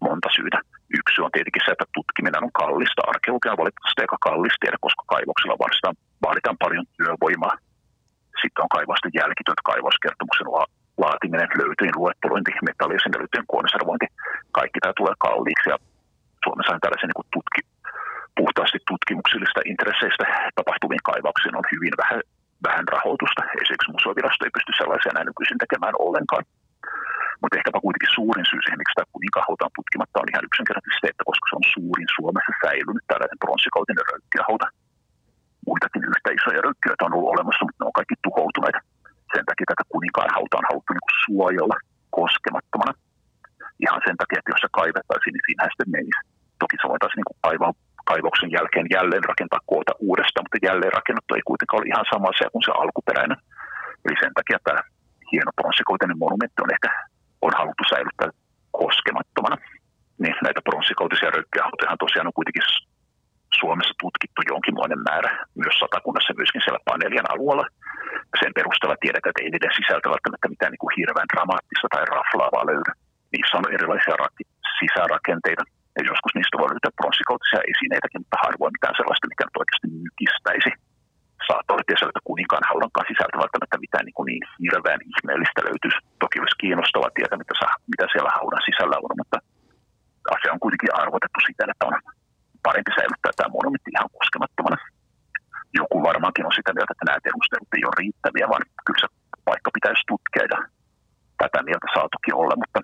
monta 0.06 0.28
syytä. 0.37 0.58
Yksi 0.99 1.18
on 1.25 1.35
tietenkin 1.35 1.64
se, 1.64 1.73
että 1.73 1.87
tutkiminen 1.97 2.45
on 2.47 2.59
kallista. 2.61 3.09
Arkeologia 3.12 3.52
on 3.54 3.62
valitettavasti 3.62 4.02
aika 4.02 4.25
kallis 4.26 4.57
tiede, 4.61 4.78
koska 4.87 5.02
kaivoksilla 5.14 5.62
vaaditaan, 5.62 5.97
vaaditaan 6.26 6.62
paljon 6.64 6.87
työvoimaa. 6.97 7.54
Sitten 8.42 8.64
on 8.64 8.75
kaivosten 8.76 9.16
jälkityöt, 9.21 9.61
kaivoskertomuksen 9.71 10.49
laatiminen, 11.04 11.59
löytyjen 11.62 12.00
luettelointi, 12.02 12.50
metallisen 12.71 13.18
löytyjen 13.21 13.50
kuonisarvointi. 13.52 14.07
Kaikki 14.59 14.78
tämä 14.80 14.99
tulee 14.99 15.16
kalliiksi 15.26 15.68
ja 15.73 15.76
Suomessa 16.45 16.75
on 16.75 16.83
tällaisen 16.85 17.11
niin 17.11 17.33
tutki, 17.37 17.61
puhtaasti 18.40 18.78
tutkimuksellista 18.90 19.61
intresseistä 19.73 20.25
tapahtuviin 20.59 21.04
kaivauksiin 21.11 21.59
on 21.61 21.66
hyvin 21.73 21.95
vähän, 22.02 22.21
vähän 22.66 22.87
rahoitusta. 22.95 23.40
Esimerkiksi 23.62 23.95
museovirasto 23.95 24.42
ei 24.45 24.57
pysty 24.57 24.73
sellaisia 24.75 25.12
näin 25.14 25.28
nykyisin 25.28 25.62
tekemään 25.64 25.97
ollenkaan. 26.07 26.45
Mutta 27.40 27.57
ehkäpä 27.59 27.85
kuitenkin 27.85 28.16
suurin 28.18 28.47
syy 28.50 28.61
siihen, 28.62 28.80
miksi 28.80 28.97
tämä 28.97 29.12
kuninkahauta 29.14 29.66
on 29.68 29.76
tutkimatta, 29.78 30.23
on 30.23 30.33
ihan 30.33 30.49
yksinkertaisesti 30.49 31.00
se, 31.00 31.07
että 31.11 31.28
koska 31.28 31.47
se 31.49 31.57
on 31.59 31.66
suurin 31.75 32.09
Suomessa 32.16 32.52
säilynyt 32.64 33.07
tällainen 33.07 33.42
pronssikautinen 33.45 34.09
röykkiöhauta. 34.11 34.66
Muitakin 35.68 36.04
yhtä 36.12 36.30
isoja 36.38 36.61
röykkiöitä 36.66 37.07
on 37.07 37.14
ollut 37.16 37.33
olemassa, 37.35 37.64
mutta 37.64 37.80
ne 37.80 37.88
on 37.90 37.99
kaikki 37.99 38.16
tuhoutuneet. 38.26 38.76
Sen 39.35 39.45
takia 39.49 39.71
tätä 39.71 39.85
kuninkaan 39.92 40.30
hauta 40.37 40.59
on 40.61 40.68
haluttu 40.71 40.90
niin 40.92 41.16
suojella 41.25 41.76
koskemattomana. 42.18 42.92
Ihan 43.85 44.00
sen 44.07 44.16
takia, 44.21 44.38
että 44.38 44.52
jos 44.52 44.62
se 44.64 44.71
kaivettaisiin, 44.80 45.33
niin 45.35 45.47
siinähän 45.47 45.73
sitten 45.73 45.95
menisi. 45.97 46.21
Toki 46.62 46.76
se 46.78 46.87
voitaisiin 46.92 47.21
niin 47.21 47.42
kaivaa 47.47 47.73
kaivoksen 48.11 48.50
jälkeen 48.57 48.87
jälleen 48.97 49.28
rakentaa 49.33 49.68
koota 49.71 49.92
uudestaan, 50.09 50.45
mutta 50.45 50.66
jälleen 50.68 50.97
rakennettu 50.99 51.33
ei 51.35 51.49
kuitenkaan 51.50 51.80
ole 51.80 51.90
ihan 51.92 52.07
sama 52.12 52.30
asia 52.33 52.52
kuin 52.52 52.64
se 52.66 52.73
alkuperäinen. 52.83 53.40
Eli 54.04 54.16
sen 54.23 54.35
takia 54.38 54.59
tämä 54.66 54.80
hieno 55.33 55.50
pronssikoutinen 55.59 56.23
monumentti 56.25 56.62
on 56.64 56.75
ehkä 56.76 56.90
on 57.47 57.52
haluttu 57.59 57.85
säilyttää 57.92 58.30
koskemattomana. 58.83 59.57
Niin 60.23 60.37
näitä 60.47 60.61
pronssikautisia 60.68 61.35
röykkiöhautoja 61.37 62.02
tosiaan 62.04 62.30
on 62.30 62.38
kuitenkin 62.38 62.66
Suomessa 63.61 63.95
tutkittu 64.02 64.40
jonkinlainen 64.52 65.02
määrä, 65.09 65.30
myös 65.62 65.76
satakunnassa 65.83 66.38
myöskin 66.38 66.62
siellä 66.64 66.87
paneelien 66.88 67.30
alueella. 67.33 67.66
Sen 68.40 68.52
perusteella 68.59 69.02
tiedetään, 69.02 69.30
että 69.33 69.42
ei 69.45 69.52
niiden 69.52 69.78
sisältä 69.78 70.12
välttämättä 70.14 70.52
mitään 70.54 70.73
niin 70.73 70.85
kuin 70.85 70.97
hirveän 70.99 71.30
dramaattista 71.33 71.88
tai 71.90 72.04
raflaavaa 72.14 72.68
löydy. 72.71 72.92
Niissä 73.33 73.54
on 73.59 73.75
erilaisia 73.76 74.16
rak- 74.23 74.52
sisärakenteita, 74.78 75.64
ja 75.97 76.02
joskus 76.11 76.35
niistä 76.35 76.59
voi 76.61 76.71
löytää 76.71 76.99
pronssikautisia 76.99 77.68
esineitäkin, 77.73 78.21
mutta 78.23 78.42
harvoin 78.45 78.75
mitään 78.76 78.99
sellaista, 78.99 79.30
mikä 79.30 79.45
nyt 79.45 79.61
oikeasti 79.62 79.88
mykistäisi. 80.04 80.71
Saattaa 81.49 81.73
olla 81.75 81.87
tietysti, 81.87 82.12
että 82.12 82.28
kuninkaan 82.30 82.68
haudankaan 82.71 83.09
sisältä 83.11 83.42
välttämättä 83.42 83.85
mitään 83.85 84.04
niin, 84.07 84.18
kuin 84.18 84.28
niin 84.30 84.45
hirveän 84.64 85.00
ihmeellistä 85.12 85.61
löytyisi. 85.68 85.99
Toki 86.23 86.37
olisi 86.40 86.61
kiinnostavaa 86.62 87.16
tietää, 87.16 87.42
mitä, 87.42 87.54
saa, 87.61 87.75
mitä 87.92 88.04
siellä 88.12 88.30
haudan 88.38 88.66
sisällä 88.68 88.97
on, 89.07 89.14
mutta 89.23 89.38
asia 90.37 90.54
on 90.54 90.64
kuitenkin 90.64 90.97
arvotettu 91.02 91.38
siten, 91.49 91.73
että 91.73 91.88
on 91.88 91.97
parempi 92.66 92.92
säilyttää 92.99 93.33
tämä 93.37 93.54
monumentti 93.56 93.90
ihan 93.95 94.11
koskemattomana. 94.19 94.78
Joku 95.80 95.97
varmaankin 96.09 96.47
on 96.49 96.59
sitä 96.59 96.71
mieltä, 96.75 96.92
että 96.92 97.06
nämä 97.06 97.25
perustelut 97.26 97.75
ei 97.76 97.85
ole 97.87 97.99
riittäviä, 98.02 98.47
vaan 98.52 98.64
kyllä 98.87 99.00
se 99.02 99.09
paikka 99.49 99.71
pitäisi 99.76 100.09
tutkia 100.11 100.45
ja 100.52 100.59
tätä 101.42 101.59
mieltä 101.69 101.87
saatukin 101.95 102.38
olla, 102.42 102.56
mutta 102.62 102.80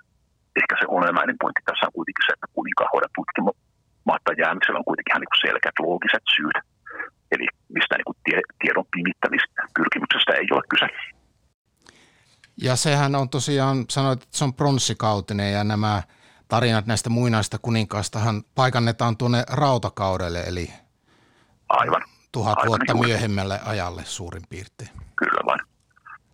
ehkä 0.60 0.74
se 0.80 0.86
olennainen 0.96 1.40
pointti 1.42 1.62
tässä 1.64 1.86
on 1.88 1.96
kuitenkin 1.98 2.24
se, 2.26 2.32
että 2.34 2.54
kuninkahoiden 2.56 3.14
tutkimatta 3.18 4.30
jäämisellä 4.42 4.78
on 4.80 4.88
kuitenkin 4.88 5.12
ihan 5.12 5.22
niin 5.22 5.44
selkeät 5.46 5.78
loogiset 5.84 6.26
syyt. 6.36 6.58
Eli 7.34 7.46
mistä 7.76 7.94
niin 7.96 8.20
tie, 8.26 8.40
tiedon 8.62 8.86
pimittämistä 8.94 9.60
pyrkimyksestä 9.76 10.32
ei 10.40 10.48
ole 10.56 10.64
kyse. 10.72 10.88
Ja 12.66 12.73
sehän 12.84 13.14
on 13.14 13.28
tosiaan, 13.28 13.84
sanoit, 13.90 14.22
että 14.22 14.38
se 14.38 14.44
on 14.44 14.54
pronssikautinen 14.54 15.52
ja 15.52 15.64
nämä 15.64 16.02
tarinat 16.48 16.86
näistä 16.86 17.10
muinaista 17.10 17.58
kuninkaastahan 17.62 18.42
paikannetaan 18.54 19.16
tuonne 19.16 19.44
rautakaudelle, 19.50 20.40
eli 20.40 20.66
Aivan. 21.68 22.02
tuhat 22.32 22.58
Aivan 22.58 22.68
vuotta 22.68 22.92
juuri. 22.92 23.08
myöhemmälle 23.08 23.60
ajalle 23.64 24.02
suurin 24.04 24.42
piirtein. 24.50 24.90
Kyllä 25.16 25.42
vain. 25.46 25.60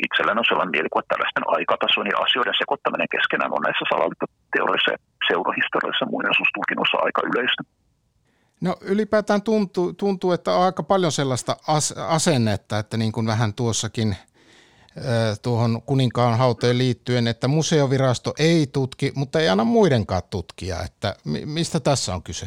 Itselläni 0.07 0.39
on 0.39 0.45
sellainen 0.49 0.71
mielikuva, 0.71 1.01
että 1.01 1.15
tällaisten 1.15 1.45
aikatason 1.57 2.07
ja 2.13 2.19
asioiden 2.27 2.55
sekoittaminen 2.59 3.09
keskenään 3.17 3.53
on 3.57 3.63
näissä 3.67 3.85
salaliittoteorioissa 3.93 4.91
ja 4.95 4.99
pseudohistoriallisissa 5.23 6.13
muinaisuustulkinnoissa 6.15 6.99
aika 7.07 7.21
yleistä. 7.31 7.63
No 8.61 8.73
ylipäätään 8.81 9.43
tuntuu, 9.43 9.93
tuntuu, 9.93 10.33
että 10.33 10.51
on 10.57 10.65
aika 10.65 10.83
paljon 10.83 11.13
sellaista 11.13 11.57
as, 11.67 11.93
asennetta, 11.93 12.79
että 12.79 12.97
niin 12.97 13.13
kuin 13.13 13.27
vähän 13.27 13.55
tuossakin 13.55 14.17
tuohon 15.43 15.83
kuninkaan 15.83 16.39
hauteen 16.39 16.79
liittyen, 16.79 17.27
että 17.27 17.49
museovirasto 17.49 18.31
ei 18.39 18.67
tutki, 18.67 19.13
mutta 19.15 19.41
ei 19.41 19.49
anna 19.49 19.65
muidenkaan 19.65 20.23
tutkia. 20.31 20.77
Että 20.87 21.15
mistä 21.57 21.81
tässä 21.81 22.15
on 22.15 22.23
kyse? 22.23 22.47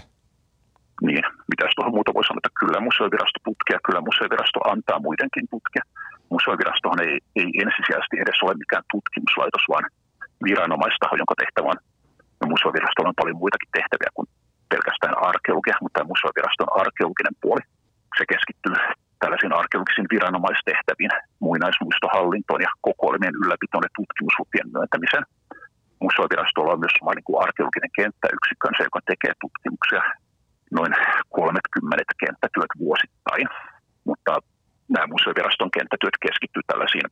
Niin, 1.07 1.23
mitä 1.51 1.63
tuohon 1.75 1.95
muuta 1.97 2.13
voi 2.17 2.25
sanoa, 2.25 2.41
että 2.43 2.59
kyllä 2.62 2.79
museovirasto 2.88 3.39
tutkia, 3.47 3.85
kyllä 3.85 4.01
museovirasto 4.09 4.59
antaa 4.73 5.00
muidenkin 5.07 5.45
tutkia. 5.53 5.83
Museovirastohan 6.35 7.01
ei, 7.07 7.15
ei 7.41 7.50
ensisijaisesti 7.63 8.15
edes 8.23 8.39
ole 8.45 8.62
mikään 8.63 8.85
tutkimuslaitos, 8.93 9.63
vaan 9.71 9.85
viranomaistaho, 10.47 11.15
jonka 11.21 11.35
tehtävä 11.41 11.67
on. 11.73 11.79
No, 12.39 12.45
museovirastolla 12.53 13.12
on 13.12 13.21
paljon 13.21 13.41
muitakin 13.41 13.75
tehtäviä 13.77 14.09
kuin 14.17 14.27
pelkästään 14.73 15.15
arkeologia, 15.31 15.83
mutta 15.83 16.09
museoviraston 16.12 16.73
arkeologinen 16.83 17.35
puoli, 17.41 17.63
se 18.17 18.23
keskittyy 18.33 18.73
tällaisiin 19.21 19.57
arkeologisiin 19.62 20.12
viranomaistehtäviin, 20.13 21.13
muinaismuistohallintoon 22.13 22.62
ja 22.62 22.72
kokoelmien 22.88 23.36
ylläpitoon 23.41 23.86
ja 23.88 23.98
tutkimuslupien 24.00 24.67
myöntämiseen. 24.75 25.25
Museovirastolla 26.05 26.74
on 26.74 26.84
myös 26.84 26.96
sama 27.00 27.13
niin 27.13 27.27
kuin 27.27 27.41
arkeologinen 27.46 27.96
kenttäyksikkö, 28.00 28.65
se 28.77 28.84
joka 28.89 29.00
tekee 29.12 29.34
tutkimuksia 29.43 30.01
noin 30.77 30.93
30 31.29 32.03
kenttätyöt 32.24 32.74
vuosittain, 32.84 33.48
mutta 34.08 34.32
nämä 34.93 35.12
museoviraston 35.13 35.72
kenttätyöt 35.77 36.17
keskittyy 36.25 36.63
tällaisiin 36.67 37.08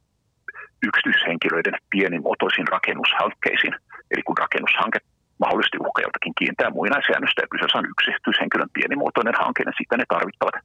yksityishenkilöiden 0.88 1.76
pienimuotoisiin 1.94 2.68
rakennushankkeisiin. 2.76 3.76
Eli 4.12 4.22
kun 4.26 4.42
rakennushanke 4.44 5.00
mahdollisesti 5.44 5.78
uhkaa 5.86 6.06
joltakin 6.06 6.38
kiinteää 6.40 6.78
muinaisjäännöstä 6.78 7.42
ja 7.42 7.52
kyseessä 7.52 7.80
on 7.80 7.92
yksityishenkilön 7.94 8.76
pienimuotoinen 8.78 9.38
hanke, 9.42 9.62
niin 9.64 9.80
sitten 9.80 10.00
ne 10.00 10.08
tarvittavat 10.16 10.58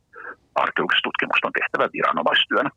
arkeologiset 0.64 1.06
tutkimukset 1.06 1.48
on 1.48 1.58
tehtävä 1.58 1.86
viranomaistyönä. 1.96 2.70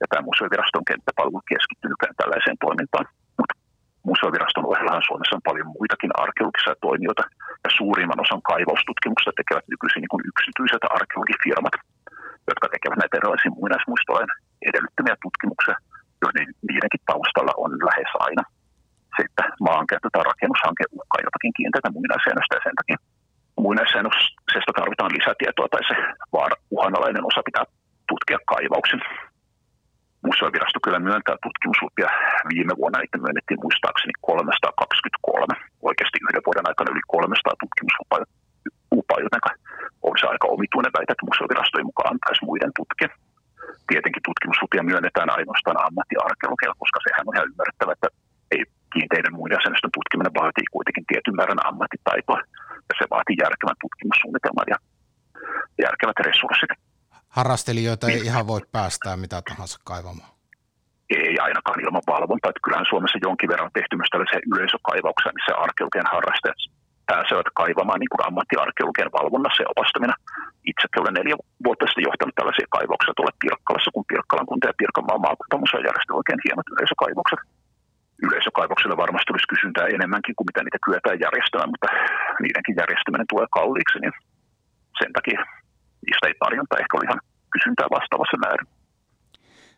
Ja 0.00 0.06
tämä 0.08 0.28
museoviraston 0.28 0.88
kenttäpalvelu 0.90 1.50
keskittyy 1.52 1.88
nykyään 1.90 2.20
tällaiseen 2.20 2.58
toimintaan. 2.64 3.06
Mutta 3.38 3.54
museoviraston 4.10 4.68
ohella 4.70 5.08
Suomessa 5.08 5.36
on 5.36 5.48
paljon 5.48 5.68
muitakin 5.76 6.12
arkeologisia 6.24 6.74
toimijoita, 6.86 7.24
ja 7.64 7.70
suurimman 7.78 8.24
osan 8.24 8.42
kaivaustutkimusta 8.50 9.38
tekevät 9.38 9.66
nykyisin 9.72 10.00
niin 10.02 10.14
kuin 10.14 10.26
yksityiset 10.30 10.84
arkeologifirmat, 10.98 11.76
jotka 12.50 12.66
tekevät 12.74 13.00
näitä 13.00 13.18
erilaisia 13.18 13.58
muinaismuistolain 13.60 14.30
edellyttämiä 14.68 15.16
tutkimuksia, 15.24 15.76
joiden 16.24 16.46
niidenkin 16.68 17.02
taustalla 17.10 17.54
on 17.64 17.72
lähes 17.88 18.12
aina 18.26 18.44
se, 19.14 19.20
että 19.28 19.44
maankäyttö 19.68 20.08
tai 20.10 20.24
rakennushanke 20.30 20.84
uhkaa 20.98 21.26
jotakin 21.26 21.52
kiinteitä 21.58 21.94
muinaisjäännöstä 21.96 22.56
ja 22.56 22.64
sen 22.66 22.78
takia 22.80 22.98
muinaisjäännöksestä 23.64 24.72
tarvitaan 24.78 25.14
lisätietoa 25.16 25.68
tai 25.70 25.82
se 25.90 25.96
vaara, 26.34 26.56
uhanalainen 26.76 27.28
osa 27.30 27.40
pitää 27.48 27.64
tutkia 28.10 28.38
kaivauksen. 28.52 29.00
Museovirasto 30.28 30.78
kyllä 30.84 31.00
myöntää 31.08 31.36
tutkimuslupia. 31.46 32.08
Viime 32.52 32.74
vuonna 32.80 32.98
niitä 33.00 33.18
myönnettiin 33.24 33.53
muistaakseni 33.64 34.14
323. 34.20 35.54
Oikeasti 35.88 36.18
yhden 36.24 36.44
vuoden 36.46 36.68
aikana 36.70 36.92
yli 36.94 37.04
300 37.06 37.62
tutkimuslupaa, 37.62 38.24
joten 39.24 39.44
on 40.08 40.16
se 40.20 40.26
aika 40.32 40.46
omituinen 40.54 40.94
väite, 40.96 41.12
että 41.12 41.28
museovirasto 41.30 41.74
ei 41.78 41.90
mukaan 41.90 42.10
antaisi 42.12 42.44
muiden 42.48 42.72
tutkia. 42.78 43.10
Tietenkin 43.90 44.26
tutkimuslupia 44.28 44.88
myönnetään 44.90 45.30
ainoastaan 45.36 45.78
ammattiarkeologialla, 45.86 46.82
koska 46.82 46.98
sehän 47.06 47.26
on 47.28 47.34
ihan 47.36 47.50
ymmärrettävä, 47.50 47.92
että 47.96 48.08
ei 48.54 48.62
kiinteiden 48.94 49.36
muiden 49.38 49.56
jäsenestön 49.58 49.96
tutkiminen 49.96 50.36
vaatii 50.40 50.66
kuitenkin 50.74 51.04
tietyn 51.10 51.36
määrän 51.38 51.66
ammattitaitoa 51.68 52.40
ja 52.88 52.94
se 52.98 53.04
vaatii 53.14 53.42
järkevän 53.44 53.82
tutkimussuunnitelman 53.82 54.68
ja 54.72 54.78
järkevät 55.86 56.18
resurssit. 56.28 56.72
Harrastelijoita 57.38 58.06
ei 58.06 58.20
ihan 58.30 58.46
voi 58.46 58.62
päästää 58.72 59.16
mitä 59.16 59.42
tahansa 59.48 59.78
kaivamaan. 59.84 60.30
Ei 61.10 61.38
ainakaan 61.46 61.80
ilman 61.84 62.08
valvontaa. 62.14 62.50
Että 62.50 62.64
kyllähän 62.64 62.90
Suomessa 62.90 63.18
jonkin 63.22 63.48
verran 63.48 63.68
on 63.70 63.78
tehty 63.78 63.96
myös 63.96 64.10
tällaisia 64.10 64.46
yleisökaivauksia, 64.52 65.32
kaivamaan 67.94 68.22
niin 68.22 68.28
ammattiarkeologian 68.28 69.16
valvonnassa 69.18 69.62
ja 69.62 69.72
opastamina. 69.74 70.14
itsekin 70.70 71.02
olen 71.02 71.16
neljä 71.18 71.36
vuotta 71.64 71.84
sitten 71.86 72.08
johtanut 72.08 72.36
tällaisia 72.36 72.74
kaivoksia 72.76 73.16
tuolla 73.16 73.40
Pirkkalassa, 73.42 73.94
kun 73.94 74.10
Pirkkalan 74.10 74.48
kunta 74.50 74.68
ja 74.70 74.80
Pirkanmaan 74.80 75.24
maakuntamuseo 75.26 75.86
järjestää 75.88 76.18
oikein 76.20 76.44
hienot 76.44 76.68
yleisökaivokset. 76.74 77.40
Yleisökaivoksille 78.26 78.96
varmasti 79.04 79.30
olisi 79.32 79.52
kysyntää 79.52 79.86
enemmänkin 79.96 80.34
kuin 80.36 80.48
mitä 80.50 80.60
niitä 80.62 80.84
kyetään 80.86 81.22
järjestämään, 81.24 81.72
mutta 81.72 81.88
niidenkin 82.42 82.78
järjestäminen 82.80 83.30
tulee 83.32 83.48
kalliiksi, 83.56 83.98
niin 84.04 84.14
sen 85.00 85.12
takia 85.16 85.40
niistä 86.06 86.26
ei 86.28 86.36
tarjonta 86.42 86.80
ehkä 86.82 86.94
ole 86.96 87.06
ihan 87.08 87.20
kysyntää 87.54 87.88
vastaavassa 87.96 88.38
määrin. 88.44 88.68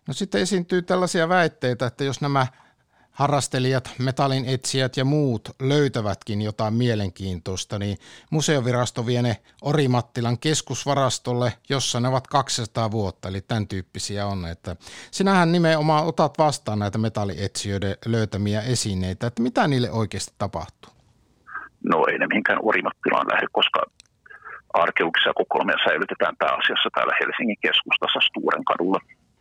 No 0.08 0.12
sitten 0.20 0.44
esiintyy 0.46 0.80
tällaisia 0.82 1.26
väitteitä, 1.28 1.84
että 1.90 2.04
jos 2.10 2.20
nämä 2.26 2.44
harrastelijat, 3.16 3.90
metallin 3.98 4.44
etsijät 4.44 4.96
ja 4.96 5.04
muut 5.04 5.48
löytävätkin 5.60 6.42
jotain 6.42 6.74
mielenkiintoista, 6.74 7.78
niin 7.78 7.98
museovirasto 8.30 9.06
vie 9.06 9.22
ne 9.22 9.36
Orimattilan 9.62 10.38
keskusvarastolle, 10.38 11.52
jossa 11.68 12.00
ne 12.00 12.08
ovat 12.08 12.26
200 12.26 12.90
vuotta, 12.90 13.28
eli 13.28 13.40
tämän 13.40 13.68
tyyppisiä 13.68 14.26
on. 14.26 14.46
Että 14.46 14.76
sinähän 15.10 15.52
nimenomaan 15.52 16.06
otat 16.06 16.38
vastaan 16.38 16.78
näitä 16.78 16.98
metallietsijöiden 16.98 17.96
löytämiä 18.06 18.60
esineitä, 18.60 19.26
että 19.26 19.42
mitä 19.42 19.68
niille 19.68 19.90
oikeasti 19.90 20.34
tapahtuu? 20.38 20.92
No 21.84 22.06
ei 22.10 22.18
ne 22.18 22.26
mihinkään 22.26 22.58
Orimattilaan 22.62 23.26
lähde, 23.32 23.46
koska 23.52 23.80
arkeologisia 24.74 25.32
kokoelmia 25.34 25.84
säilytetään 25.88 26.36
pääasiassa 26.36 26.88
täällä 26.94 27.12
Helsingin 27.20 27.58
keskustassa 27.60 28.20
Sturen 28.28 28.64
kadulla. 28.64 29.00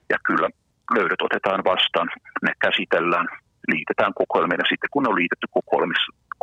Ja 0.10 0.18
kyllä 0.28 0.50
löydöt 0.98 1.22
otetaan 1.22 1.64
vastaan, 1.64 2.08
ne 2.42 2.52
käsitellään, 2.60 3.28
liitetään 3.74 4.14
kokoelmiin 4.22 4.62
ja 4.64 4.72
sitten 4.72 4.92
kun 4.92 5.04
ne 5.04 5.10
on 5.12 5.22
liitetty 5.22 5.48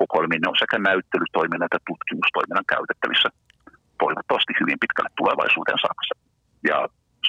kokoelmiin, 0.00 0.42
ne 0.42 0.50
on 0.52 0.62
sekä 0.62 0.76
näyttelytoiminnan 0.78 1.68
että 1.68 1.86
tutkimustoiminnan 1.90 2.70
käytettävissä 2.74 3.28
toivottavasti 4.02 4.52
hyvin 4.60 4.82
pitkälle 4.82 5.10
tulevaisuuteen 5.14 5.82
saakka. 5.84 6.14
Ja 6.70 6.76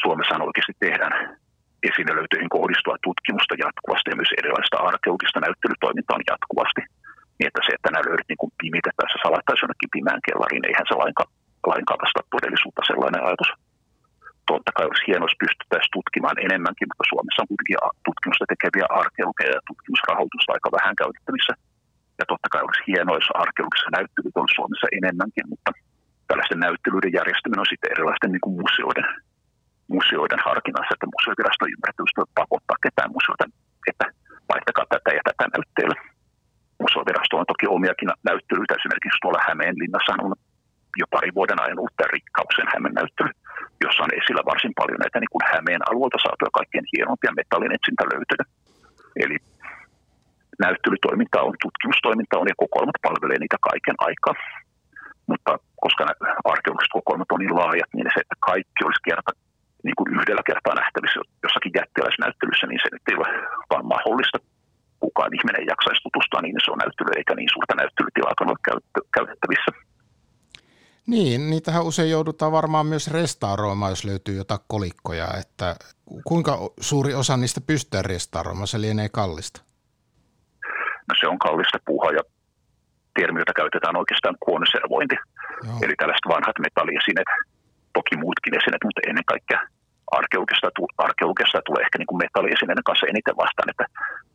Suomessa 0.02 0.46
oikeasti 0.48 0.76
tehdään 0.86 1.14
esinelöytöihin 1.90 2.56
kohdistua 2.58 3.04
tutkimusta 3.08 3.62
jatkuvasti 3.66 4.10
ja 4.10 4.20
myös 4.20 4.34
erilaista 4.42 4.78
arkeologista 4.90 5.40
näyttelytoimintaa 5.46 6.28
jatkuvasti. 6.32 6.82
Niin 7.38 7.48
että 7.50 7.62
se, 7.66 7.72
että 7.76 7.90
nämä 7.92 8.08
löydöt 8.08 8.30
niin 8.30 8.58
pimitetään, 8.62 9.10
se 9.12 9.20
salattaisi 9.26 9.64
jonnekin 9.64 9.94
pimeään 9.96 10.26
kellariin, 10.28 10.68
eihän 10.70 10.90
se 10.90 10.96
lainkaan, 11.04 11.30
lainkaan 11.72 12.02
vasta 12.04 12.22
todellisuutta 12.36 12.82
sellainen 12.90 13.24
ajatus 13.28 13.52
totta 14.52 14.72
kai 14.76 14.86
olisi 14.90 15.08
hienoa, 15.08 15.30
jos 15.30 15.42
pystyttäisiin 15.44 15.96
tutkimaan 15.98 16.38
enemmänkin, 16.46 16.88
mutta 16.90 17.10
Suomessa 17.12 17.42
on 17.42 17.50
kuitenkin 17.52 17.80
tutkimusta 18.08 18.46
tekeviä 18.54 18.88
arkeologeja 19.02 19.56
ja 19.58 19.68
tutkimusrahoitusta 19.70 20.54
aika 20.56 20.70
vähän 20.78 20.96
käytettävissä. 21.02 21.54
Ja 22.20 22.26
totta 22.32 22.48
kai 22.54 22.62
olisi 22.68 22.88
hienoa, 22.90 23.20
jos 23.22 23.38
arkeologisessa 23.46 23.96
näyttelyt 23.98 24.38
olisi 24.40 24.58
Suomessa 24.58 24.88
enemmänkin, 25.00 25.46
mutta 25.52 25.70
tällaisten 26.30 26.64
näyttelyiden 26.66 27.16
järjestäminen 27.18 27.64
on 27.64 27.72
sitten 27.72 27.94
erilaisten 27.96 28.32
niin 28.34 28.46
kuin 28.46 28.56
museoiden, 28.64 29.08
museoiden 29.96 30.42
harkinnassa, 30.48 30.94
että 30.96 31.14
museovirasto 31.16 31.64
ymmärtäisi 31.74 32.16
pakottaa 32.42 32.84
ketään 32.86 33.12
museota, 33.16 33.46
että 33.90 34.06
laittakaa 34.52 34.88
tätä 34.94 35.10
ja 35.18 35.24
tätä 35.30 35.46
näytteellä. 35.54 35.98
Museovirasto 36.84 37.34
on 37.42 37.52
toki 37.52 37.66
omiakin 37.78 38.10
näyttelyitä, 38.30 38.78
esimerkiksi 38.80 39.22
tuolla 39.22 39.48
Hämeenlinnassa 39.50 40.12
on 40.26 40.34
jo 41.02 41.06
pari 41.16 41.30
vuoden 41.38 41.62
ajan 41.64 41.80
tämä 41.98 42.14
rikkauksen 42.18 42.72
Hämeen 42.74 42.96
näyttely, 43.00 43.32
jossa 43.84 44.04
on 44.04 44.18
esillä 44.20 44.44
varsin 44.52 44.74
paljon 44.80 45.00
näitä 45.04 45.20
niin 45.20 45.34
kuin 45.34 45.48
Hämeen 45.54 45.84
alueelta 45.90 46.24
saatuja 46.26 46.58
kaikkein 46.60 46.88
hienompia 46.94 47.38
metallin 47.40 47.76
etsintälöytöjä. 47.76 48.46
Eli 49.24 49.38
näyttelytoiminta 50.66 51.38
on, 51.48 51.54
tutkimustoiminta 51.64 52.40
on 52.42 52.52
ja 52.52 52.62
kokoelmat 52.64 53.00
palvelee 53.06 53.40
niitä 53.40 53.58
kaiken 53.70 53.98
aikaa. 54.08 54.36
Mutta 55.30 55.52
koska 55.84 56.02
nämä 56.06 56.36
arkeologiset 56.54 56.98
kokoelmat 56.98 57.32
on 57.32 57.42
niin 57.42 57.60
laajat, 57.60 57.92
niin 57.94 58.08
se, 58.14 58.20
että 58.24 58.38
kaikki 58.50 58.82
olisi 58.86 59.06
kerta 59.10 59.32
niin 59.86 59.98
kuin 59.98 60.10
yhdellä 60.18 60.44
kertaa 60.50 60.80
nähtävissä 60.82 61.20
jossakin 61.46 61.76
jättiläisnäyttelyssä, 61.80 62.66
niin 62.68 62.82
se 62.84 62.90
nyt 62.92 63.08
ei 63.10 63.18
ole 63.20 63.30
vaan 63.72 63.86
mahdollista. 63.94 64.38
Kukaan 65.04 65.36
ihminen 65.38 65.60
ei 65.62 65.72
jaksaisi 65.74 66.04
tutustua 66.06 66.42
niin 66.42 66.64
se 66.64 66.72
on 66.72 66.82
näyttely, 66.84 67.10
eikä 67.14 67.34
niin 67.36 67.54
suurta 67.54 67.80
näyttelytilaa 67.82 68.42
ole 68.42 68.66
käytettävissä. 68.70 68.93
Niin, 71.14 71.50
niitähän 71.50 71.88
usein 71.90 72.10
joudutaan 72.18 72.52
varmaan 72.52 72.88
myös 72.94 73.12
restauroimaan, 73.12 73.92
jos 73.92 74.06
löytyy 74.06 74.36
jotain 74.36 74.60
kolikkoja, 74.68 75.28
että 75.42 75.76
kuinka 76.30 76.54
suuri 76.90 77.14
osa 77.14 77.38
niistä 77.38 77.62
pystytään 77.62 78.06
restauroimaan, 78.06 78.68
se 78.68 78.82
lienee 78.82 79.10
kallista? 79.20 79.62
No 81.10 81.14
se 81.20 81.26
on 81.28 81.40
kallista 81.40 81.78
puuhaa 81.88 82.12
ja 82.20 82.24
termi, 83.20 83.42
jota 83.44 83.60
käytetään 83.62 83.96
oikeastaan 84.02 84.38
konservointi. 84.50 85.18
Joo. 85.68 85.78
Eli 85.84 85.96
tällaiset 85.98 86.28
vanhat 86.36 86.58
metalliesineet, 86.66 87.30
toki 87.98 88.16
muutkin 88.24 88.58
esineet, 88.60 88.84
mutta 88.88 89.06
ennen 89.10 89.28
kaikkea 89.34 89.62
arkeologista, 90.20 90.68
arkeologista 91.08 91.68
tulee 91.68 91.82
ehkä 91.86 91.98
niin 91.98 92.12
kuin 92.12 92.24
metalliesineiden 92.26 92.88
kanssa 92.90 93.12
eniten 93.12 93.40
vastaan, 93.44 93.70
että 93.72 93.86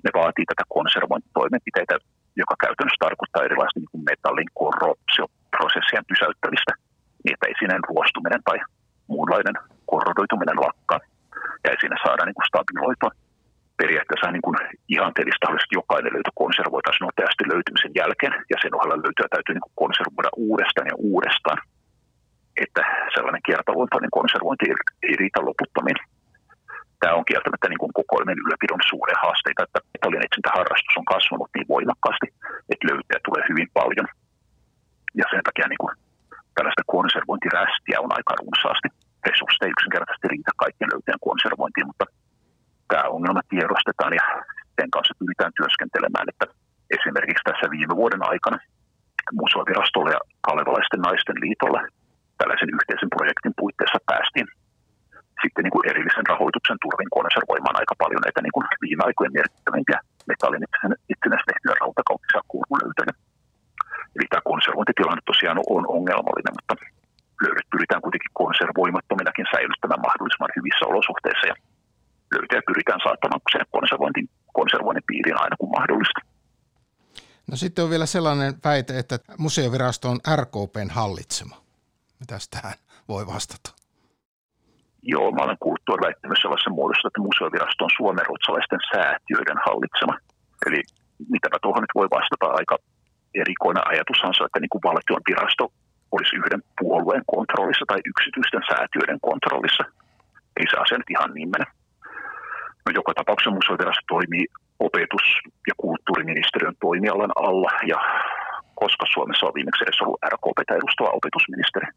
ne 0.05 0.11
vaatii 0.21 0.47
tätä 0.49 0.65
konservointitoimenpiteitä, 0.77 1.95
joka 2.43 2.55
käytännössä 2.65 3.05
tarkoittaa 3.07 3.47
erilaista 3.49 3.81
niin 3.81 3.93
kuin 3.93 4.05
metallin 4.11 4.51
korruptio, 4.63 5.25
prosessien 5.57 6.05
pysäyttämistä 6.11 6.73
niin, 7.23 7.35
että 7.35 7.51
esineen 7.55 7.85
ruostuminen 7.91 8.43
tai 8.49 8.59
muunlainen 9.13 9.57
korrodoituminen 9.93 10.59
lakkaa 10.67 11.01
ja 11.65 11.71
esine 11.77 11.97
saadaan 12.05 12.27
niin 12.29 12.39
kuin 12.39 12.51
stabiloitua. 12.51 13.13
Periaatteessa 13.83 14.35
niin 14.35 14.47
kuin 14.47 14.59
ihanteellista 14.95 15.49
olisi, 15.49 15.67
että 15.67 15.79
jokainen 15.81 16.15
löytö 16.17 16.33
konservoitaisiin 16.43 17.07
nopeasti 17.07 17.45
löytymisen 17.53 17.93
jälkeen 18.01 18.35
ja 18.53 18.57
sen 18.63 18.77
ohella 18.77 19.05
löytyä 19.05 19.29
täytyy 19.31 19.55
niin 19.55 19.67
kuin 19.67 19.79
konservoida 19.83 20.31
uudestaan 20.49 20.91
ja 20.93 20.97
uudestaan. 21.13 21.59
Että 22.65 22.83
sellainen 23.15 23.47
kiertoluontoinen 23.47 24.17
konservointi 24.19 24.65
ei, 24.71 24.77
ei 25.07 25.15
riitä 25.23 25.41
loputtomiin. 25.49 26.01
Tämä 27.01 27.19
on 27.19 27.29
kieltämättä 27.31 27.69
niin 27.69 27.83
kuin 27.83 27.97
kokoelmien 27.99 28.43
ylläpidon 28.45 28.83
suuren 28.91 29.23
haasteita, 29.25 29.65
että 29.65 29.81
metallin 29.93 30.27
etsintäharrastus 30.27 30.99
on 31.01 31.11
kasvanut 31.15 31.51
niin 31.55 31.73
voimakkaasti, 31.75 32.27
että 32.73 32.89
löytöjä 32.91 33.21
tulee 33.27 33.43
hyvin 33.51 33.71
paljon– 33.79 34.09
ja 35.21 35.25
sen 35.33 35.45
takia 35.49 35.67
niin 35.69 35.83
kuin 35.83 35.95
tällaista 36.57 36.85
konservointirästiä 36.97 37.99
on 38.05 38.13
aika 38.19 38.33
runsaasti. 38.41 38.89
Resursseja 39.29 39.75
yksinkertaisesti 39.75 40.29
riitä 40.35 40.53
kaikkien 40.65 40.93
löyteen 40.93 41.25
konservointiin, 41.29 41.87
mutta 41.91 42.07
tämä 42.91 43.15
ongelma 43.17 43.51
tiedostetaan 43.53 44.13
ja 44.21 44.25
sen 44.77 44.91
kanssa 44.95 45.19
pyritään 45.21 45.57
työskentelemään, 45.59 46.27
että 46.33 46.47
esimerkiksi 46.97 47.47
tässä 47.49 47.67
viime 47.75 47.95
vuoden 48.01 48.23
aikana 48.31 48.59
museovirastolle 49.41 50.11
ja 50.17 50.23
kalevalaisten 50.49 51.03
naisten 51.07 51.39
liitolle 51.45 51.81
tällaisen 52.39 52.75
yhteisen 52.77 53.11
projektin 53.17 53.55
puitteissa 53.61 54.01
päästiin 54.11 54.49
sitten 55.43 55.63
niin 55.65 55.75
kuin 55.75 55.89
erillisen 55.91 56.31
rahoituksen 56.33 56.79
turvin 56.85 57.15
konservoimaan 57.19 57.81
aika 57.81 57.95
paljon 58.03 58.23
näitä 58.25 58.41
niin 58.43 58.57
kuin 58.57 58.67
viime 58.85 59.03
aikojen 59.09 59.37
merkittävimpiä 59.39 59.99
metallin 60.31 60.65
itsenäistä 61.13 61.49
tehtyjä 61.51 61.81
rautakaupisia 61.83 62.41
kurvulöytöjä. 62.53 63.13
Eli 64.17 64.27
tämä 64.29 64.49
konservointitilanne 64.53 65.23
tosiaan 65.31 65.59
on 65.77 65.85
ongelmallinen, 65.97 66.55
mutta 66.59 66.75
löydöt 67.45 67.69
pyritään 67.75 68.05
kuitenkin 68.05 68.39
konservoimattominakin 68.43 69.51
säilyttämään 69.53 70.07
mahdollisimman 70.09 70.57
hyvissä 70.57 70.85
olosuhteissa 70.93 71.47
ja 71.51 71.57
löytöjä 72.35 72.69
pyritään 72.71 73.01
saattamaan 73.07 73.43
sen 73.53 73.67
konservointin, 73.77 74.27
konservoinnin 74.61 75.09
piiriin 75.11 75.43
aina 75.45 75.57
kun 75.61 75.75
mahdollista. 75.79 76.21
No 77.51 77.55
sitten 77.79 77.91
on 77.91 77.97
vielä 77.97 78.15
sellainen 78.17 78.53
väite, 78.65 78.99
että 78.99 79.17
museovirasto 79.45 80.07
on 80.13 80.19
RKPn 80.41 80.91
hallitsema. 81.01 81.57
Mitäs 82.21 82.45
tähän 82.49 82.77
voi 83.13 83.25
vastata? 83.35 83.69
Joo, 85.13 85.27
mä 85.33 85.43
olen 85.47 85.63
kuullut 85.63 85.85
tuon 85.87 86.05
väittämässä 86.07 86.43
sellaisessa 86.43 86.77
muodossa, 86.79 87.09
että 87.09 87.27
museovirasto 87.29 87.81
on 87.85 87.97
suomen 87.99 88.27
ruotsalaisten 88.29 88.83
säätiöiden 88.93 89.61
hallitsema. 89.67 90.15
Eli 90.67 90.81
mitäpä 91.35 91.57
tuohon 91.63 91.83
nyt 91.85 91.99
voi 92.01 92.09
vastata 92.19 92.47
aika 92.61 92.75
erikoinen 93.43 93.89
ajatushan 93.93 94.35
se, 94.35 94.45
että 94.45 94.61
niin 94.61 94.75
kuin 94.75 94.87
valtion 94.91 95.23
virasto 95.29 95.65
olisi 96.17 96.35
yhden 96.41 96.63
puolueen 96.81 97.25
kontrollissa 97.35 97.85
tai 97.89 98.01
yksityisten 98.13 98.65
säätiöiden 98.71 99.21
kontrollissa. 99.29 99.85
Ei 100.59 100.67
se 100.71 100.77
asia 100.83 100.99
nyt 100.99 101.15
ihan 101.15 101.31
niin 101.37 101.51
mene. 101.55 101.67
No, 102.85 102.89
joka 102.99 103.13
tapauksessa 103.15 103.57
museovirasto 103.59 104.05
toimii 104.15 104.47
opetus- 104.87 105.39
ja 105.69 105.75
kulttuuriministeriön 105.83 106.77
toimialan 106.85 107.33
alla 107.47 107.73
ja 107.93 107.99
koska 108.83 109.05
Suomessa 109.15 109.47
on 109.47 109.57
viimeksi 109.59 109.85
edes 109.85 110.01
ollut 110.03 110.23
RKP 110.33 110.59
edustava 110.81 111.17
opetusministeri. 111.19 111.89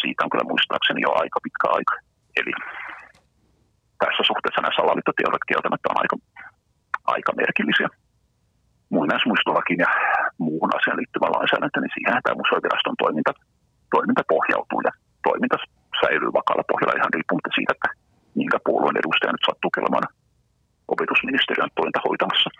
Siitä 0.00 0.24
on 0.24 0.30
kyllä 0.30 0.50
muistaakseni 0.52 1.00
jo 1.06 1.10
aika 1.22 1.38
pitkä 1.46 1.66
aika. 1.78 1.94
Eli 2.38 2.52
tässä 4.02 4.22
suhteessa 4.30 4.60
nämä 4.60 4.78
salaliittoteoriat 4.78 5.48
kieltämättä 5.50 5.88
on 5.92 6.00
aika, 6.02 6.16
aika 7.16 7.32
merkillisiä 7.42 7.88
muinaismuistolakin 8.94 9.78
ja 9.84 9.90
muuhun 10.46 10.74
asiaan 10.76 11.00
liittyvä 11.00 11.34
lainsäädäntö, 11.36 11.78
niin 11.80 11.94
siihen 11.94 12.22
tämä 12.22 12.40
museoviraston 12.42 12.96
toiminta, 13.02 13.32
toiminta 13.94 14.22
pohjautuu 14.34 14.80
ja 14.88 14.92
toiminta 15.28 15.56
säilyy 16.00 16.30
vakaalla 16.38 16.70
pohjalla 16.70 16.98
ihan 17.00 17.14
riippumatta 17.16 17.50
siitä, 17.56 17.72
että 17.76 17.88
minkä 18.40 18.58
puolueen 18.66 19.00
edustaja 19.02 19.32
nyt 19.32 19.46
sattuu 19.48 19.70
kelemaan 19.76 20.06
opetusministeriön 20.94 21.70
tointa 21.80 22.00
hoitamassa. 22.06 22.50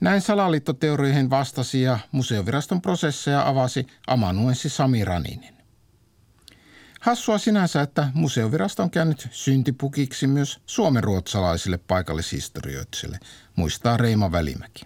Näin 0.00 0.20
salaliittoteorioihin 0.20 1.30
vastasi 1.30 1.82
ja 1.82 1.98
museoviraston 2.12 2.80
prosesseja 2.82 3.48
avasi 3.48 3.86
amanuenssi 4.06 4.68
Sami 4.68 5.04
Raninen. 5.04 5.54
Hassua 7.04 7.38
sinänsä, 7.38 7.82
että 7.82 8.08
museovirasto 8.14 8.82
on 8.82 8.90
käynyt 8.90 9.28
syntipukiksi 9.30 10.26
myös 10.26 10.60
suomenruotsalaisille 10.66 11.78
paikallishistorioitsille, 11.78 13.18
muistaa 13.56 13.96
Reima 13.96 14.32
Välimäki. 14.32 14.84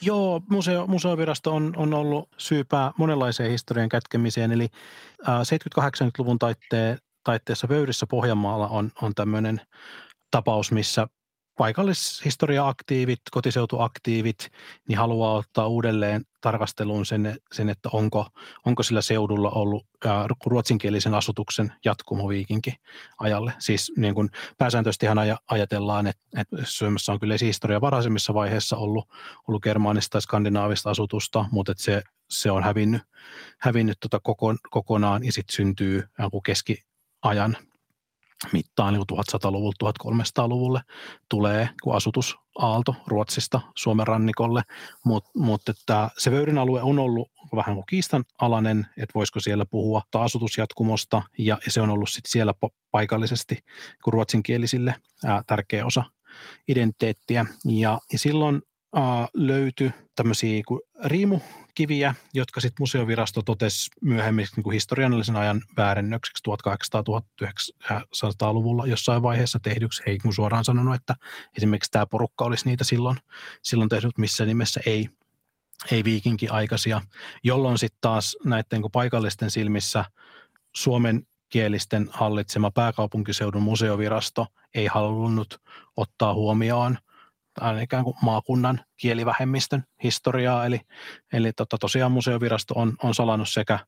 Joo, 0.00 0.42
museo, 0.50 0.86
museovirasto 0.86 1.54
on, 1.54 1.72
on 1.76 1.94
ollut 1.94 2.28
syypää 2.38 2.92
monenlaiseen 2.98 3.50
historian 3.50 3.88
kätkemiseen, 3.88 4.52
eli 4.52 4.68
70-80-luvun 5.22 6.38
taitteen, 6.38 6.98
taitteessa 7.24 7.68
Vöyrissä 7.68 8.06
Pohjanmaalla 8.06 8.68
on, 8.68 8.90
on 9.02 9.14
tämmöinen 9.14 9.60
tapaus, 10.30 10.72
missä 10.72 11.06
paikallishistoria-aktiivit, 11.58 13.20
kotiseutuaktiivit, 13.30 14.50
niin 14.88 14.98
haluaa 14.98 15.34
ottaa 15.34 15.66
uudelleen 15.66 16.24
tarkasteluun 16.40 17.06
sen, 17.06 17.38
sen 17.52 17.68
että 17.68 17.88
onko, 17.92 18.26
onko 18.66 18.82
sillä 18.82 19.02
seudulla 19.02 19.50
ollut 19.50 19.86
ää, 20.04 20.26
ruotsinkielisen 20.46 21.14
asutuksen 21.14 21.72
jatkumo 21.84 22.28
viikinkin 22.28 22.74
ajalle. 23.18 23.52
Siis 23.58 23.92
niin 23.96 24.14
kuin 24.14 24.30
pääsääntöisesti 24.58 25.06
ajatellaan, 25.50 26.06
että, 26.06 26.22
että 26.36 26.56
Suomessa 26.64 27.12
on 27.12 27.20
kyllä 27.20 27.36
historia 27.40 27.80
varhaisemmissa 27.80 28.34
vaiheissa 28.34 28.76
ollut, 28.76 29.08
ollut 29.48 29.62
germaanista 29.62 30.10
tai 30.10 30.22
skandinaavista 30.22 30.90
asutusta, 30.90 31.44
mutta 31.50 31.72
että 31.72 31.84
se, 31.84 32.02
se 32.30 32.50
on 32.50 32.62
hävinnyt, 32.62 33.02
hävinnyt 33.58 33.96
tota 34.00 34.20
koko, 34.22 34.54
kokonaan 34.70 35.24
ja 35.24 35.32
sitten 35.32 35.56
syntyy 35.56 36.02
keskiajan 36.44 37.56
mittaan 38.52 38.94
niin 38.94 39.02
1100-luvulta 39.12 39.92
1300-luvulle 40.08 40.80
tulee 41.28 41.68
kun 41.82 41.96
asutusaalto 41.96 42.94
Ruotsista 43.06 43.60
Suomen 43.76 44.06
rannikolle, 44.06 44.62
Mut, 45.04 45.24
mutta 45.34 45.70
että 45.70 46.10
se 46.18 46.30
Vöyrin 46.30 46.58
alue 46.58 46.82
on 46.82 46.98
ollut 46.98 47.30
vähän 47.56 47.74
kuin 47.74 47.86
kiistanalainen, 47.86 48.86
että 48.96 49.14
voisiko 49.14 49.40
siellä 49.40 49.66
puhua 49.66 50.02
asutusjatkumosta 50.14 51.22
ja, 51.38 51.58
ja 51.64 51.72
se 51.72 51.80
on 51.80 51.90
ollut 51.90 52.10
sit 52.10 52.26
siellä 52.26 52.54
paikallisesti 52.90 53.58
kuin 54.04 54.12
ruotsinkielisille 54.12 54.94
ää, 55.24 55.42
tärkeä 55.46 55.86
osa 55.86 56.04
identiteettiä. 56.68 57.46
Ja, 57.64 57.98
ja 58.12 58.18
silloin 58.18 58.62
ää, 58.94 59.28
löytyi 59.34 59.90
tämmöisiä 60.16 60.62
kuin 60.68 60.80
riimu 61.04 61.40
kiviä, 61.74 62.14
jotka 62.34 62.60
sitten 62.60 62.82
museovirasto 62.82 63.42
totesi 63.42 63.90
myöhemmin 64.00 64.46
niin 64.56 64.64
kuin 64.64 64.74
historiallisen 64.74 65.36
ajan 65.36 65.62
väärennökseksi 65.76 66.42
1800-1900-luvulla 66.50 68.86
jossain 68.86 69.22
vaiheessa 69.22 69.58
tehdyksi. 69.62 70.02
Ei 70.06 70.18
kun 70.18 70.34
suoraan 70.34 70.64
sanonut, 70.64 70.94
että 70.94 71.14
esimerkiksi 71.56 71.90
tämä 71.90 72.06
porukka 72.06 72.44
olisi 72.44 72.68
niitä 72.68 72.84
silloin, 72.84 73.16
silloin 73.62 73.88
tehnyt, 73.88 74.18
missä 74.18 74.46
nimessä 74.46 74.80
ei, 74.86 75.08
ei 75.90 76.04
viikinki-aikaisia, 76.04 77.00
jolloin 77.44 77.78
sitten 77.78 77.98
taas 78.00 78.36
näiden 78.44 78.82
paikallisten 78.92 79.50
silmissä 79.50 80.04
Suomen 80.76 81.26
kielisten 81.48 82.08
hallitsema 82.12 82.70
pääkaupunkiseudun 82.70 83.62
museovirasto 83.62 84.46
ei 84.74 84.86
halunnut 84.86 85.60
ottaa 85.96 86.34
huomioon– 86.34 86.98
ikään 87.82 88.04
kuin 88.04 88.16
maakunnan 88.22 88.80
kielivähemmistön 88.96 89.84
historiaa, 90.02 90.66
eli, 90.66 90.80
eli 91.32 91.52
tota, 91.52 91.78
tosiaan 91.78 92.12
museovirasto 92.12 92.74
on, 92.76 92.94
on 93.02 93.14
salannut 93.14 93.48
sekä, 93.48 93.78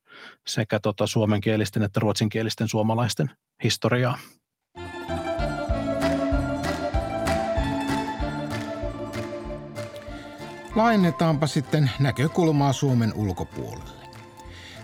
sekä 0.47 0.79
tota 0.79 1.07
suomenkielisten 1.07 1.83
että 1.83 1.99
ruotsinkielisten 1.99 2.67
suomalaisten 2.67 3.29
historiaa. 3.63 4.17
Laajennetaanpa 10.75 11.47
sitten 11.47 11.91
näkökulmaa 11.99 12.73
Suomen 12.73 13.13
ulkopuolelle. 13.13 14.05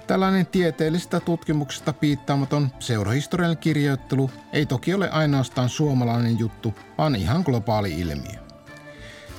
Tällainen 0.08 0.46
tieteellisestä 0.46 1.20
tutkimuksesta 1.20 1.94
piittaamaton 1.94 2.70
seurahistorian 2.80 3.58
kirjoittelu 3.58 4.32
ei 4.54 4.66
toki 4.66 4.94
ole 4.94 5.10
ainoastaan 5.10 5.70
suomalainen 5.70 6.40
juttu, 6.40 6.74
vaan 6.98 7.16
ihan 7.16 7.42
globaali 7.46 8.00
ilmiö. 8.00 8.51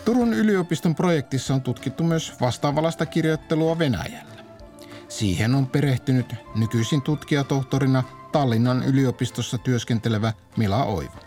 Turun 0.05 0.35
yliopiston 0.35 0.95
projektissa 0.95 1.55
on 1.55 1.63
tutkittu 1.63 2.05
myös 2.05 2.41
vastaavallasta 2.41 3.07
kirjoittelua 3.07 3.79
Venäjällä. 3.79 4.45
Siihen 5.09 5.55
on 5.55 5.67
perehtynyt 5.67 6.35
nykyisin 6.55 7.03
tutkijatohtorina 7.03 8.03
Tallinnan 8.33 8.83
yliopistossa 8.85 9.59
työskentelevä 9.59 10.33
Mila 10.57 10.85
Oiva. 10.85 11.19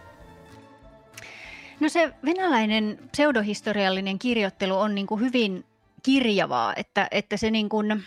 No 1.79 1.89
se 1.89 2.13
venäläinen 2.25 2.99
pseudohistoriallinen 3.11 4.19
kirjoittelu 4.19 4.77
on 4.77 4.95
niin 4.95 5.07
kuin 5.07 5.21
hyvin 5.21 5.65
kirjavaa, 6.03 6.73
että, 6.75 7.07
että 7.11 7.37
se 7.37 7.51
niin 7.51 7.69
kuin, 7.69 8.03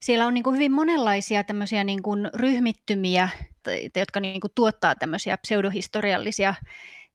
siellä 0.00 0.26
on 0.26 0.34
niin 0.34 0.44
kuin 0.44 0.54
hyvin 0.54 0.72
monenlaisia 0.72 1.44
tämmöisiä 1.44 1.84
niin 1.84 2.02
kuin 2.02 2.30
ryhmittymiä, 2.34 3.28
jotka 3.96 4.20
niin 4.20 4.40
kuin 4.40 4.52
tuottaa 4.54 4.94
tämmöisiä 4.94 5.36
pseudohistoriallisia 5.36 6.54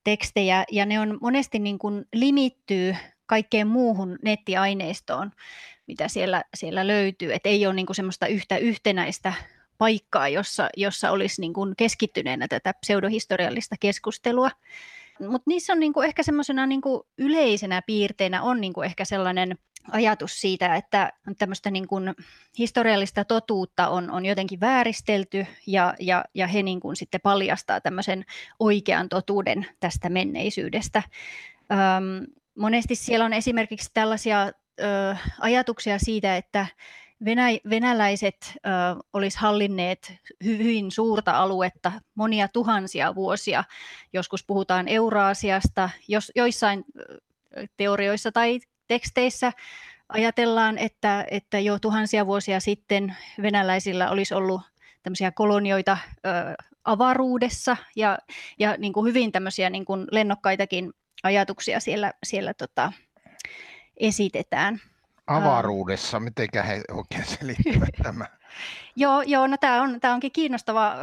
tekstejä 0.04 0.64
ja 0.72 0.86
ne 0.86 1.00
on 1.00 1.18
monesti 1.22 1.60
niin 1.60 1.80
kuin 1.80 2.06
limittyy 2.14 2.96
kaikkeen 3.26 3.68
muuhun 3.68 4.20
nettiaineistoon, 4.24 5.32
mitä 5.88 6.08
siellä, 6.08 6.44
siellä 6.54 6.88
löytyy. 6.88 7.34
Et 7.34 7.46
ei 7.46 7.66
ole 7.66 7.74
niin 7.74 7.86
kuin 7.86 7.96
semmoista 7.96 8.28
yhtä 8.28 8.58
yhtenäistä 8.58 9.34
paikkaa, 9.78 10.30
jossa, 10.30 10.70
jossa 10.78 11.12
olisi 11.12 11.42
niin 11.42 11.54
kuin 11.54 11.76
keskittyneenä 11.76 12.48
tätä 12.48 12.74
pseudohistoriallista 12.74 13.76
keskustelua. 13.80 14.50
Mutta 15.20 15.44
niissä 15.46 15.74
on 15.74 15.80
niin 15.80 15.94
kuin 15.94 16.08
ehkä 16.08 16.24
semmoisena 16.24 16.66
niin 16.66 16.82
yleisenä 17.18 17.82
piirteinä 17.82 18.42
on 18.42 18.62
niin 18.62 18.74
kuin 18.74 18.86
ehkä 18.86 19.06
sellainen 19.06 19.58
ajatus 19.92 20.42
siitä, 20.42 20.76
että 20.76 21.14
tämmöistä 21.38 21.72
niin 21.72 21.88
kuin 21.88 22.14
historiallista 22.58 23.26
totuutta 23.26 23.88
on, 23.88 24.12
on 24.12 24.26
jotenkin 24.26 24.60
vääristelty 24.60 25.46
ja, 25.68 25.94
ja, 26.00 26.26
ja 26.34 26.48
he 26.48 26.64
niin 26.64 26.80
kuin 26.80 26.96
sitten 26.96 27.22
paljastaa 27.22 27.82
tämmöisen 27.82 28.26
oikean 28.60 29.10
totuuden 29.10 29.66
tästä 29.80 30.10
menneisyydestä. 30.10 31.04
Öm, 31.72 32.28
monesti 32.56 32.96
siellä 32.96 33.26
on 33.26 33.34
esimerkiksi 33.34 33.92
tällaisia 33.94 34.44
ö, 34.44 35.16
ajatuksia 35.40 36.00
siitä, 36.00 36.38
että 36.38 36.66
Venä, 37.26 37.48
venäläiset 37.70 38.36
ö, 38.56 38.60
olisi 39.14 39.38
hallinneet 39.40 40.14
hyvin 40.44 40.92
suurta 40.92 41.32
aluetta 41.32 41.92
monia 42.16 42.48
tuhansia 42.48 43.16
vuosia. 43.16 43.64
Joskus 44.14 44.46
puhutaan 44.46 44.88
Euraasiasta, 44.88 45.90
jos, 46.08 46.32
joissain 46.36 46.86
teorioissa 47.78 48.32
tai 48.32 48.60
teksteissä 48.88 49.52
ajatellaan, 50.10 50.78
että, 50.78 51.26
että 51.32 51.60
jo 51.60 51.80
tuhansia 51.80 52.26
vuosia 52.26 52.60
sitten 52.60 53.16
venäläisillä 53.42 54.10
olisi 54.10 54.34
ollut 54.34 54.62
tämmöisiä 55.04 55.32
kolonioita 55.32 55.98
ö, 56.26 56.30
avaruudessa 56.84 57.78
ja, 57.96 58.18
ja 58.60 58.78
niin 58.78 58.94
kuin 58.94 59.06
hyvin 59.06 59.32
tämmöisiä 59.32 59.70
niin 59.70 59.86
kuin 59.86 60.08
lennokkaitakin 60.12 60.94
ajatuksia 61.24 61.80
siellä, 61.80 62.14
siellä 62.24 62.54
tota, 62.54 62.94
esitetään. 63.98 64.82
Avaruudessa, 65.28 66.20
miten 66.20 66.48
he 66.68 66.82
oikein 66.92 67.26
selittävät 67.26 67.90
tämän? 68.04 68.28
Joo, 68.96 69.22
joo 69.22 69.48
no 69.48 69.58
tämä, 69.58 69.82
on, 69.82 70.00
tämä 70.00 70.14
onkin 70.14 70.32
kiinnostava 70.32 70.96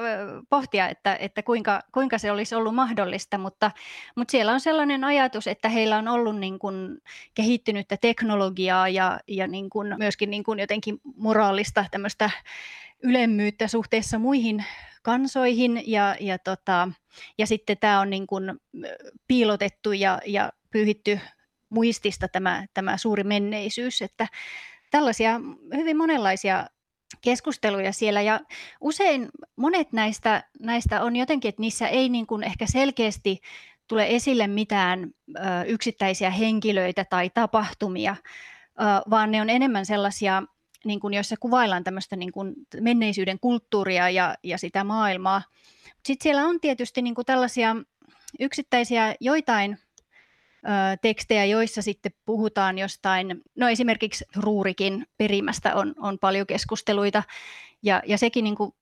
pohtia, 0.48 0.88
että, 0.88 1.16
että 1.16 1.42
kuinka, 1.42 1.80
kuinka 1.92 2.18
se 2.18 2.32
olisi 2.32 2.54
ollut 2.54 2.74
mahdollista, 2.74 3.38
mutta, 3.38 3.70
mutta 4.16 4.32
siellä 4.32 4.52
on 4.52 4.60
sellainen 4.60 5.04
ajatus, 5.04 5.46
että 5.46 5.68
heillä 5.68 5.98
on 5.98 6.08
ollut 6.08 6.36
niin 6.36 6.58
kuin 6.58 6.98
kehittynyttä 7.34 7.96
teknologiaa 7.96 8.88
ja, 8.88 9.20
ja 9.28 9.46
niin 9.46 9.70
kuin 9.70 9.94
myöskin 9.98 10.30
niin 10.30 10.44
kuin 10.44 10.58
jotenkin 10.58 11.00
moraalista 11.16 11.84
tämmöistä 11.90 12.30
ylemmyyttä 13.02 13.68
suhteessa 13.68 14.18
muihin 14.18 14.64
kansoihin 15.02 15.82
ja, 15.86 16.16
ja, 16.20 16.38
tota, 16.38 16.88
ja 17.38 17.46
sitten 17.46 17.78
tämä 17.78 18.00
on 18.00 18.10
niin 18.10 18.26
kuin 18.26 18.60
piilotettu 19.28 19.92
ja, 19.92 20.20
ja 20.26 20.52
pyyhitty 20.70 21.20
muistista 21.70 22.28
tämä, 22.28 22.66
tämä 22.74 22.96
suuri 22.96 23.24
menneisyys, 23.24 24.02
että 24.02 24.28
tällaisia 24.90 25.40
hyvin 25.76 25.96
monenlaisia 25.96 26.66
keskusteluja 27.20 27.92
siellä 27.92 28.22
ja 28.22 28.40
usein 28.80 29.28
monet 29.56 29.92
näistä, 29.92 30.44
näistä 30.60 31.02
on 31.02 31.16
jotenkin, 31.16 31.48
että 31.48 31.60
niissä 31.60 31.88
ei 31.88 32.08
niin 32.08 32.26
kuin 32.26 32.42
ehkä 32.42 32.66
selkeästi 32.66 33.40
tule 33.88 34.06
esille 34.08 34.46
mitään 34.46 35.10
ö, 35.36 35.40
yksittäisiä 35.66 36.30
henkilöitä 36.30 37.04
tai 37.04 37.30
tapahtumia, 37.30 38.16
ö, 38.20 39.10
vaan 39.10 39.30
ne 39.30 39.40
on 39.40 39.50
enemmän 39.50 39.86
sellaisia, 39.86 40.42
niin 40.84 41.00
kuin 41.00 41.14
joissa 41.14 41.36
kuvaillaan 41.40 41.84
tämmöistä 41.84 42.16
niin 42.16 42.32
kuin 42.32 42.54
menneisyyden 42.80 43.40
kulttuuria 43.40 44.10
ja, 44.10 44.34
ja 44.42 44.58
sitä 44.58 44.84
maailmaa. 44.84 45.42
Sitten 46.06 46.22
siellä 46.22 46.44
on 46.44 46.60
tietysti 46.60 47.02
niin 47.02 47.14
kuin 47.14 47.26
tällaisia 47.26 47.76
yksittäisiä 48.40 49.14
joitain 49.20 49.78
tekstejä, 51.02 51.44
joissa 51.44 51.82
sitten 51.82 52.12
puhutaan 52.24 52.78
jostain, 52.78 53.40
no 53.56 53.68
esimerkiksi 53.68 54.24
Ruurikin 54.36 55.06
perimästä 55.16 55.74
on, 55.74 55.94
on 55.98 56.18
paljon 56.18 56.46
keskusteluita, 56.46 57.22
ja, 57.82 58.02
ja 58.06 58.18
sekin 58.18 58.44
niin 58.44 58.56
kuin 58.56 58.72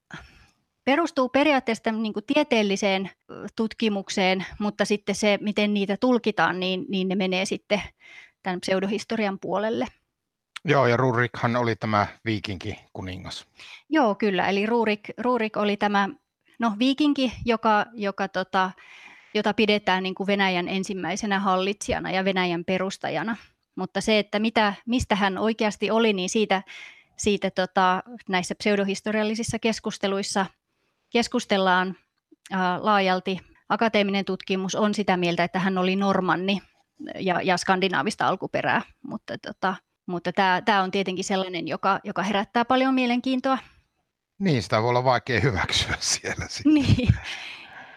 perustuu 0.85 1.29
periaatteessa 1.29 1.93
niin 1.93 2.13
kuin 2.13 2.25
tieteelliseen 2.27 3.11
tutkimukseen, 3.57 4.47
mutta 4.59 4.85
sitten 4.85 5.15
se, 5.15 5.39
miten 5.41 5.75
niitä 5.75 5.97
tulkitaan, 6.01 6.61
niin, 6.61 6.85
niin 6.89 7.09
ne 7.09 7.15
menee 7.15 7.45
sitten 7.45 7.83
tämän 8.43 8.61
pseudohistorian 8.61 9.39
puolelle. 9.39 9.87
Joo, 10.65 10.87
ja 10.87 10.97
Rurikhan 10.97 11.57
oli 11.57 11.77
tämä 11.77 12.07
viikinki 12.25 12.79
kuningas. 12.93 13.47
Joo, 13.89 14.15
kyllä. 14.15 14.49
Eli 14.49 14.67
Rurik, 14.67 15.01
Rurik 15.19 15.57
oli 15.57 15.77
tämä 15.77 16.09
no, 16.59 16.73
viikinki, 16.79 17.33
joka, 17.45 17.87
joka 17.93 18.29
tota, 18.29 18.71
jota 19.35 19.55
pidetään 19.55 20.03
niin 20.03 20.15
kuin 20.15 20.27
Venäjän 20.27 20.69
ensimmäisenä 20.69 21.39
hallitsijana 21.39 22.11
ja 22.11 22.25
Venäjän 22.25 22.65
perustajana. 22.65 23.37
Mutta 23.77 24.01
se, 24.01 24.19
että 24.19 24.39
mitä, 24.39 24.75
mistä 24.87 25.15
hän 25.15 25.39
oikeasti 25.39 25.91
oli, 25.91 26.13
niin 26.13 26.29
siitä, 26.29 26.63
siitä 27.17 27.51
tota, 27.51 28.03
näissä 28.29 28.55
pseudohistoriallisissa 28.55 29.59
keskusteluissa 29.59 30.47
keskustellaan 31.11 31.97
ää, 32.53 32.85
laajalti. 32.85 33.41
Akateeminen 33.69 34.25
tutkimus 34.25 34.75
on 34.75 34.95
sitä 34.95 35.17
mieltä, 35.17 35.45
että 35.45 35.59
hän 35.59 35.79
oli 35.79 35.97
normanni 35.97 36.63
ja, 37.19 37.43
ja 37.43 37.57
skandinaavista 37.57 38.29
alkuperää, 38.29 38.83
mutta, 39.03 39.39
tota, 39.39 39.75
mutta 40.07 40.33
tämä, 40.33 40.63
tämä 40.65 40.83
on 40.83 40.91
tietenkin 40.91 41.25
sellainen, 41.25 41.69
joka, 41.69 42.01
joka 42.05 42.23
herättää 42.23 42.65
paljon 42.65 42.95
mielenkiintoa. 42.95 43.59
Niin, 44.39 44.63
sitä 44.63 44.83
voi 44.83 44.89
olla 44.89 45.05
vaikea 45.05 45.41
hyväksyä 45.41 45.97
siellä. 46.01 46.47
Sitten. 46.49 46.75
Niin, 46.75 47.09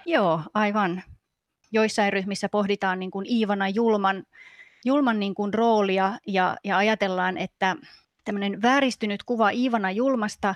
joo, 0.05 0.41
aivan. 0.53 1.03
Joissain 1.71 2.13
ryhmissä 2.13 2.49
pohditaan 2.49 2.99
niin 2.99 3.11
kuin 3.11 3.25
Iivana 3.31 3.69
julman, 3.69 4.23
julman 4.85 5.19
niin 5.19 5.35
kuin 5.35 5.53
roolia 5.53 6.17
ja, 6.27 6.57
ja 6.63 6.77
ajatellaan, 6.77 7.37
että 7.37 7.75
tämmöinen 8.25 8.61
vääristynyt 8.61 9.23
kuva 9.23 9.49
Iivana 9.49 9.91
Julmasta, 9.91 10.55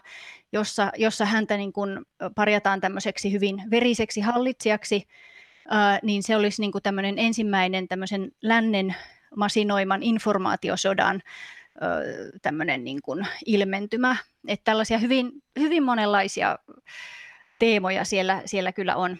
jossa, 0.51 0.91
jossa 0.97 1.25
häntä 1.25 1.57
niin 1.57 1.73
kuin 1.73 2.05
parjataan 2.35 2.81
tämmöiseksi 2.81 3.31
hyvin 3.31 3.63
veriseksi 3.71 4.21
hallitsijaksi, 4.21 5.07
ää, 5.69 5.99
niin 6.03 6.23
se 6.23 6.35
olisi 6.35 6.61
niin 6.61 6.71
kuin 6.71 6.83
tämmöinen 6.83 7.19
ensimmäinen 7.19 7.87
tämmöisen 7.87 8.31
lännen 8.41 8.95
masinoiman 9.35 10.03
informaatiosodan 10.03 11.21
tämmöinen 12.41 12.83
niin 12.83 13.01
kuin 13.01 13.27
ilmentymä. 13.45 14.15
Että 14.47 14.63
tällaisia 14.63 14.97
hyvin, 14.97 15.31
hyvin 15.59 15.83
monenlaisia 15.83 16.59
teemoja 17.59 18.05
siellä, 18.05 18.41
siellä 18.45 18.71
kyllä 18.71 18.95
on. 18.95 19.17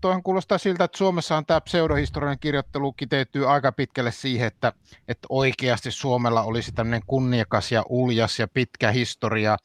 Tuohon 0.00 0.22
kuulostaa 0.22 0.58
siltä, 0.58 0.84
että 0.84 0.98
Suomessa 0.98 1.36
on 1.36 1.46
tämä 1.46 1.60
pseudohistorian 1.60 2.38
kirjoittelu 2.38 2.92
kiteytyy 2.92 3.52
aika 3.52 3.72
pitkälle 3.72 4.12
siihen, 4.12 4.46
että, 4.46 4.72
että 5.08 5.26
oikeasti 5.28 5.90
Suomella 5.90 6.42
olisi 6.42 6.72
tämmöinen 6.72 7.02
kunniakas 7.06 7.72
ja 7.72 7.82
uljas 7.88 8.38
ja 8.38 8.48
pitkä 8.48 8.90
historia 8.90 9.56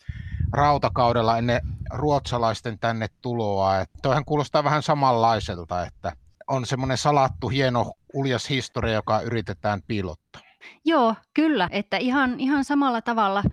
rautakaudella 0.54 1.38
ennen 1.38 1.62
ruotsalaisten 1.94 2.80
tänne 2.80 3.08
tuloa. 3.22 3.80
Että 3.80 4.00
toihan 4.02 4.26
kuulostaa 4.26 4.63
vähän 4.63 4.84
samanlaiselta, 4.84 5.86
että 5.86 6.12
on 6.48 6.65
semmoinen 6.65 6.98
salattu, 6.98 7.50
hieno, 7.50 7.94
uljas 8.13 8.50
historia, 8.50 8.94
joka 8.94 9.22
yritetään 9.22 9.82
piilottaa. 9.88 10.41
Joo, 10.86 11.15
kyllä, 11.34 11.70
että 11.72 11.98
ihan, 11.98 12.39
ihan 12.39 12.65
samalla 12.65 13.02
tavalla 13.02 13.44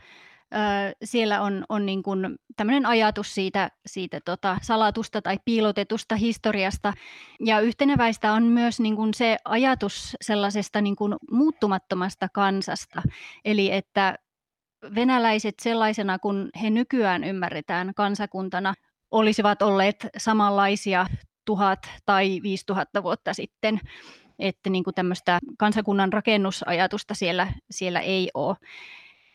siellä 1.05 1.43
on, 1.43 1.65
on 1.69 1.87
niin 1.87 2.03
kuin 2.03 2.39
tämmöinen 2.57 2.87
ajatus 2.87 3.35
siitä, 3.35 3.71
siitä 3.87 4.21
tota 4.25 4.59
salatusta 4.63 5.23
tai 5.23 5.39
piilotetusta 5.45 6.17
historiasta. 6.17 6.93
Ja 7.41 7.61
yhteneväistä 7.61 8.33
on 8.33 8.43
myös 8.43 8.81
niin 8.81 8.97
kuin 8.97 9.15
se 9.15 9.37
ajatus 9.45 10.17
sellaisesta 10.21 10.81
niin 10.81 10.97
kuin 10.97 11.15
muuttumattomasta 11.31 12.29
kansasta. 12.33 13.03
Eli 13.45 13.73
että 13.73 14.19
venäläiset 14.95 15.55
sellaisena, 15.63 16.19
kun 16.19 16.49
he 16.63 16.71
nykyään 16.71 17.25
ymmärretään 17.25 17.93
kansakuntana, 17.97 18.75
olisivat 19.11 19.63
olleet 19.63 20.07
samanlaisia 20.17 21.07
tuhat 21.45 21.79
tai 22.07 22.41
viisi 22.43 22.67
tuhatta 22.67 23.03
vuotta 23.03 23.35
sitten 23.35 23.81
että 24.39 24.71
niin 24.71 24.85
kuin 24.85 24.95
tämmöistä 24.95 25.39
kansakunnan 25.59 26.13
rakennusajatusta 26.13 27.15
siellä, 27.15 27.53
siellä 27.71 28.01
ei 28.01 28.31
ole. 28.35 28.57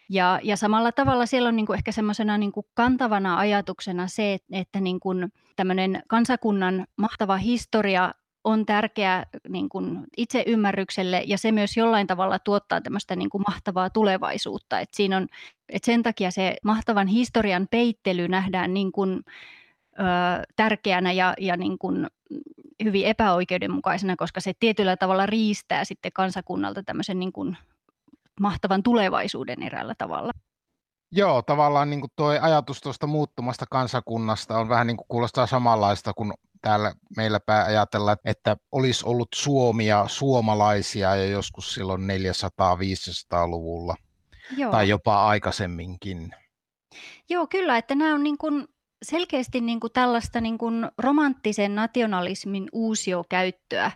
Ja, 0.09 0.39
ja 0.43 0.57
samalla 0.57 0.91
tavalla 0.91 1.25
siellä 1.25 1.49
on 1.49 1.55
niin 1.55 1.65
kuin 1.65 1.77
ehkä 1.77 1.91
semmoisena 1.91 2.37
niin 2.37 2.51
kuin 2.51 2.65
kantavana 2.73 3.37
ajatuksena 3.37 4.07
se, 4.07 4.39
että 4.51 4.79
niin 4.79 4.99
kuin 4.99 5.33
tämmöinen 5.55 6.03
kansakunnan 6.07 6.85
mahtava 6.97 7.37
historia 7.37 8.13
on 8.43 8.65
tärkeä 8.65 9.25
niin 9.49 9.69
kuin 9.69 9.99
ymmärrykselle 10.45 11.23
ja 11.27 11.37
se 11.37 11.51
myös 11.51 11.77
jollain 11.77 12.07
tavalla 12.07 12.39
tuottaa 12.39 12.81
tämmöistä 12.81 13.15
niin 13.15 13.29
kuin 13.29 13.43
mahtavaa 13.47 13.89
tulevaisuutta. 13.89 14.79
Et 14.79 14.89
siinä 14.93 15.17
on, 15.17 15.27
et 15.69 15.83
sen 15.83 16.03
takia 16.03 16.31
se 16.31 16.55
mahtavan 16.63 17.07
historian 17.07 17.67
peittely 17.71 18.27
nähdään 18.27 18.73
niin 18.73 18.91
kuin, 18.91 19.23
ö, 19.99 20.03
tärkeänä 20.55 21.11
ja, 21.11 21.33
ja 21.39 21.57
niin 21.57 21.77
kuin 21.77 22.07
hyvin 22.83 23.05
epäoikeudenmukaisena, 23.05 24.15
koska 24.15 24.41
se 24.41 24.53
tietyllä 24.59 24.97
tavalla 24.97 25.25
riistää 25.25 25.85
sitten 25.85 26.11
kansakunnalta 26.11 26.83
tämmöisen 26.83 27.19
niin 27.19 27.33
kuin 27.33 27.57
mahtavan 28.39 28.83
tulevaisuuden 28.83 29.63
eräällä 29.63 29.93
tavalla. 29.97 30.31
Joo, 31.11 31.41
tavallaan 31.41 31.89
niin 31.89 32.01
kuin 32.01 32.11
tuo 32.15 32.27
ajatus 32.27 32.81
tuosta 32.81 33.07
muuttumasta 33.07 33.65
kansakunnasta 33.69 34.57
on 34.57 34.69
vähän 34.69 34.87
niin 34.87 34.97
kuin 34.97 35.07
kuulostaa 35.07 35.47
samanlaista 35.47 36.13
kuin 36.13 36.33
täällä 36.61 36.93
meillä 37.17 37.39
päin 37.39 37.67
ajatella, 37.67 38.17
että 38.25 38.57
olisi 38.71 39.05
ollut 39.05 39.27
Suomia, 39.35 40.07
suomalaisia 40.07 41.15
ja 41.15 41.25
joskus 41.25 41.73
silloin 41.73 42.01
400-500-luvulla 42.01 43.95
Joo. 44.57 44.71
tai 44.71 44.89
jopa 44.89 45.27
aikaisemminkin. 45.27 46.35
Joo, 47.29 47.47
kyllä, 47.47 47.77
että 47.77 47.95
nämä 47.95 48.13
on 48.13 48.23
niin 48.23 48.37
kuin 48.37 48.67
selkeästi 49.05 49.61
niin 49.61 49.79
kuin 49.79 49.93
tällaista 49.93 50.41
niin 50.41 50.57
kuin 50.57 50.89
romanttisen 50.97 51.75
nationalismin 51.75 52.69
uusiokäyttöä. 52.71 53.91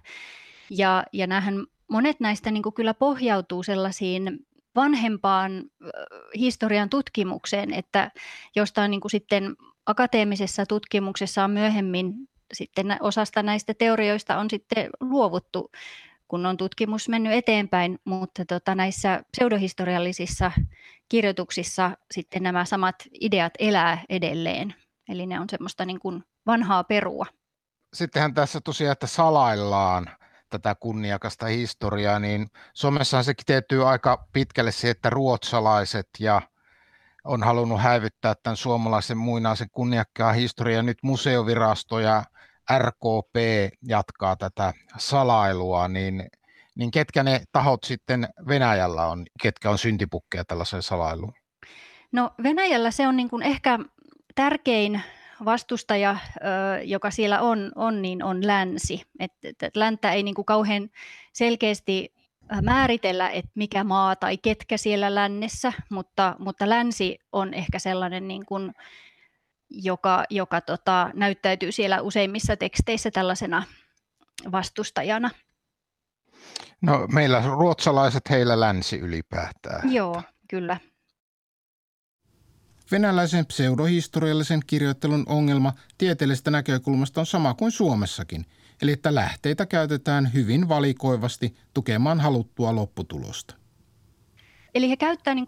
Ja, 0.69 1.03
ja 1.13 1.27
näähän, 1.27 1.65
monet 1.91 2.19
näistä 2.19 2.51
niin 2.51 2.63
kuin 2.63 2.73
kyllä 2.73 2.93
pohjautuu 2.93 3.63
sellaisiin 3.63 4.39
vanhempaan 4.75 5.63
historian 6.35 6.89
tutkimukseen, 6.89 7.73
että 7.73 8.11
jostain 8.55 8.91
niin 8.91 9.01
kuin 9.01 9.11
sitten 9.11 9.55
akateemisessa 9.85 10.65
tutkimuksessa 10.65 11.43
on 11.43 11.51
myöhemmin 11.51 12.13
sitten 12.53 12.97
osasta 12.99 13.43
näistä 13.43 13.73
teorioista 13.73 14.37
on 14.37 14.49
sitten 14.49 14.89
luovuttu, 14.99 15.71
kun 16.27 16.45
on 16.45 16.57
tutkimus 16.57 17.09
mennyt 17.09 17.33
eteenpäin, 17.33 17.99
mutta 18.03 18.45
tota, 18.45 18.75
näissä 18.75 19.23
pseudohistoriallisissa 19.31 20.51
kirjoituksissa 21.09 21.91
sitten 22.11 22.43
nämä 22.43 22.65
samat 22.65 22.95
ideat 23.21 23.53
elää 23.59 24.03
edelleen. 24.09 24.75
Eli 25.09 25.25
ne 25.25 25.39
on 25.39 25.49
semmoista 25.49 25.85
niin 25.85 25.99
kuin 25.99 26.23
vanhaa 26.45 26.83
perua. 26.83 27.25
Sittenhän 27.93 28.33
tässä 28.33 28.61
tosiaan, 28.61 28.91
että 28.91 29.07
salaillaan 29.07 30.09
tätä 30.49 30.75
kunniakasta 30.75 31.45
historiaa, 31.45 32.19
niin 32.19 32.47
Suomessahan 32.73 33.23
se 33.23 33.33
kiteytyy 33.33 33.89
aika 33.89 34.27
pitkälle 34.33 34.71
se, 34.71 34.89
että 34.89 35.09
ruotsalaiset 35.09 36.09
ja 36.19 36.41
on 37.23 37.43
halunnut 37.43 37.81
häivyttää 37.81 38.35
tämän 38.43 38.57
suomalaisen 38.57 39.17
muinaisen 39.17 39.67
kunniakkaan 39.71 40.35
historian. 40.35 40.85
Nyt 40.85 40.97
museovirasto 41.03 41.99
ja 41.99 42.23
RKP 42.77 43.35
jatkaa 43.83 44.35
tätä 44.35 44.73
salailua, 44.97 45.87
niin, 45.87 46.27
niin 46.75 46.91
ketkä 46.91 47.23
ne 47.23 47.41
tahot 47.51 47.83
sitten 47.83 48.27
Venäjällä 48.47 49.05
on, 49.05 49.25
ketkä 49.41 49.69
on 49.69 49.77
syntipukkeja 49.77 50.45
tällaiseen 50.45 50.83
salailuun? 50.83 51.33
No 52.11 52.31
Venäjällä 52.43 52.91
se 52.91 53.07
on 53.07 53.17
niin 53.17 53.29
kuin 53.29 53.43
ehkä 53.43 53.79
tärkein 54.35 55.01
vastustaja, 55.45 56.17
joka 56.83 57.11
siellä 57.11 57.41
on, 57.41 57.71
on, 57.75 58.01
niin 58.01 58.23
on 58.23 58.47
länsi. 58.47 59.01
Et, 59.19 59.31
et 59.61 59.75
länttä 59.75 60.11
ei 60.11 60.23
niin 60.23 60.35
kuin 60.35 60.45
kauhean 60.45 60.89
selkeästi 61.33 62.13
määritellä, 62.61 63.29
että 63.29 63.51
mikä 63.55 63.83
maa 63.83 64.15
tai 64.15 64.37
ketkä 64.37 64.77
siellä 64.77 65.15
lännessä, 65.15 65.73
mutta, 65.89 66.35
mutta 66.39 66.69
länsi 66.69 67.19
on 67.31 67.53
ehkä 67.53 67.79
sellainen, 67.79 68.27
niin 68.27 68.45
kuin, 68.45 68.73
joka, 69.69 70.23
joka 70.29 70.61
tota, 70.61 71.09
näyttäytyy 71.13 71.71
siellä 71.71 72.01
useimmissa 72.01 72.57
teksteissä 72.57 73.11
tällaisena 73.11 73.63
vastustajana. 74.51 75.29
No 76.81 77.07
meillä 77.07 77.43
ruotsalaiset, 77.45 78.29
heillä 78.29 78.59
länsi 78.59 78.99
ylipäätään. 78.99 79.93
Joo, 79.93 80.21
kyllä. 80.49 80.77
Venäläisen 82.91 83.45
pseudohistoriallisen 83.45 84.59
kirjoittelun 84.67 85.23
ongelma 85.25 85.73
tieteellisestä 85.97 86.51
näkökulmasta 86.51 87.21
on 87.21 87.25
sama 87.25 87.53
kuin 87.53 87.71
Suomessakin, 87.71 88.45
eli 88.81 88.91
että 88.91 89.15
lähteitä 89.15 89.65
käytetään 89.65 90.33
hyvin 90.33 90.69
valikoivasti 90.69 91.55
tukemaan 91.73 92.19
haluttua 92.19 92.75
lopputulosta. 92.75 93.55
Eli 94.75 94.89
he 94.89 94.97
käyttää 94.97 95.35
niin 95.35 95.45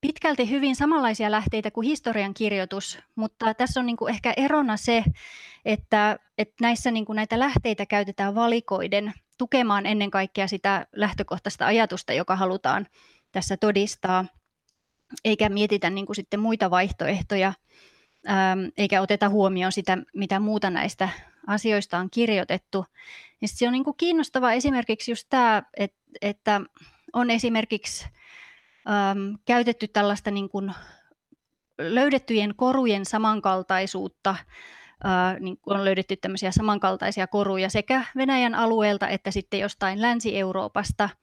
pitkälti 0.00 0.50
hyvin 0.50 0.76
samanlaisia 0.76 1.30
lähteitä 1.30 1.70
kuin 1.70 1.86
historian 1.86 2.34
kirjoitus, 2.34 2.98
mutta 3.14 3.54
tässä 3.54 3.80
on 3.80 3.86
niin 3.86 3.96
kuin 3.96 4.14
ehkä 4.14 4.34
erona 4.36 4.76
se, 4.76 5.04
että, 5.64 6.18
että 6.38 6.54
näissä 6.60 6.90
niin 6.90 7.04
kuin 7.04 7.16
näitä 7.16 7.38
lähteitä 7.38 7.86
käytetään 7.86 8.34
valikoiden 8.34 9.12
tukemaan 9.38 9.86
ennen 9.86 10.10
kaikkea 10.10 10.48
sitä 10.48 10.86
lähtökohtaista 10.92 11.66
ajatusta, 11.66 12.12
joka 12.12 12.36
halutaan 12.36 12.86
tässä 13.32 13.56
todistaa– 13.56 14.24
eikä 15.24 15.48
mietitä 15.48 15.90
niin 15.90 16.06
kuin 16.06 16.16
sitten 16.16 16.40
muita 16.40 16.70
vaihtoehtoja, 16.70 17.52
ähm, 18.28 18.60
eikä 18.76 19.00
oteta 19.00 19.28
huomioon 19.28 19.72
sitä, 19.72 19.98
mitä 20.14 20.40
muuta 20.40 20.70
näistä 20.70 21.08
asioista 21.46 21.98
on 21.98 22.10
kirjoitettu. 22.10 22.86
Ja 23.40 23.48
se 23.48 23.66
on 23.66 23.72
niin 23.72 23.84
kuin 23.84 23.96
kiinnostava 23.96 24.52
esimerkiksi 24.52 25.10
just 25.10 25.26
tämä, 25.30 25.62
että, 25.76 25.98
että 26.22 26.60
on 27.12 27.30
esimerkiksi 27.30 28.06
äm, 28.88 29.38
käytetty 29.44 29.88
tällaista 29.88 30.30
niin 30.30 30.48
kuin 30.48 30.72
löydettyjen 31.78 32.54
korujen 32.56 33.04
samankaltaisuutta, 33.04 34.36
ää, 35.04 35.38
niin 35.38 35.58
on 35.66 35.84
löydetty 35.84 36.16
tämmöisiä 36.16 36.52
samankaltaisia 36.52 37.26
koruja 37.26 37.70
sekä 37.70 38.04
Venäjän 38.16 38.54
alueelta 38.54 39.08
että 39.08 39.30
sitten 39.30 39.60
jostain 39.60 40.02
Länsi-Euroopasta– 40.02 41.08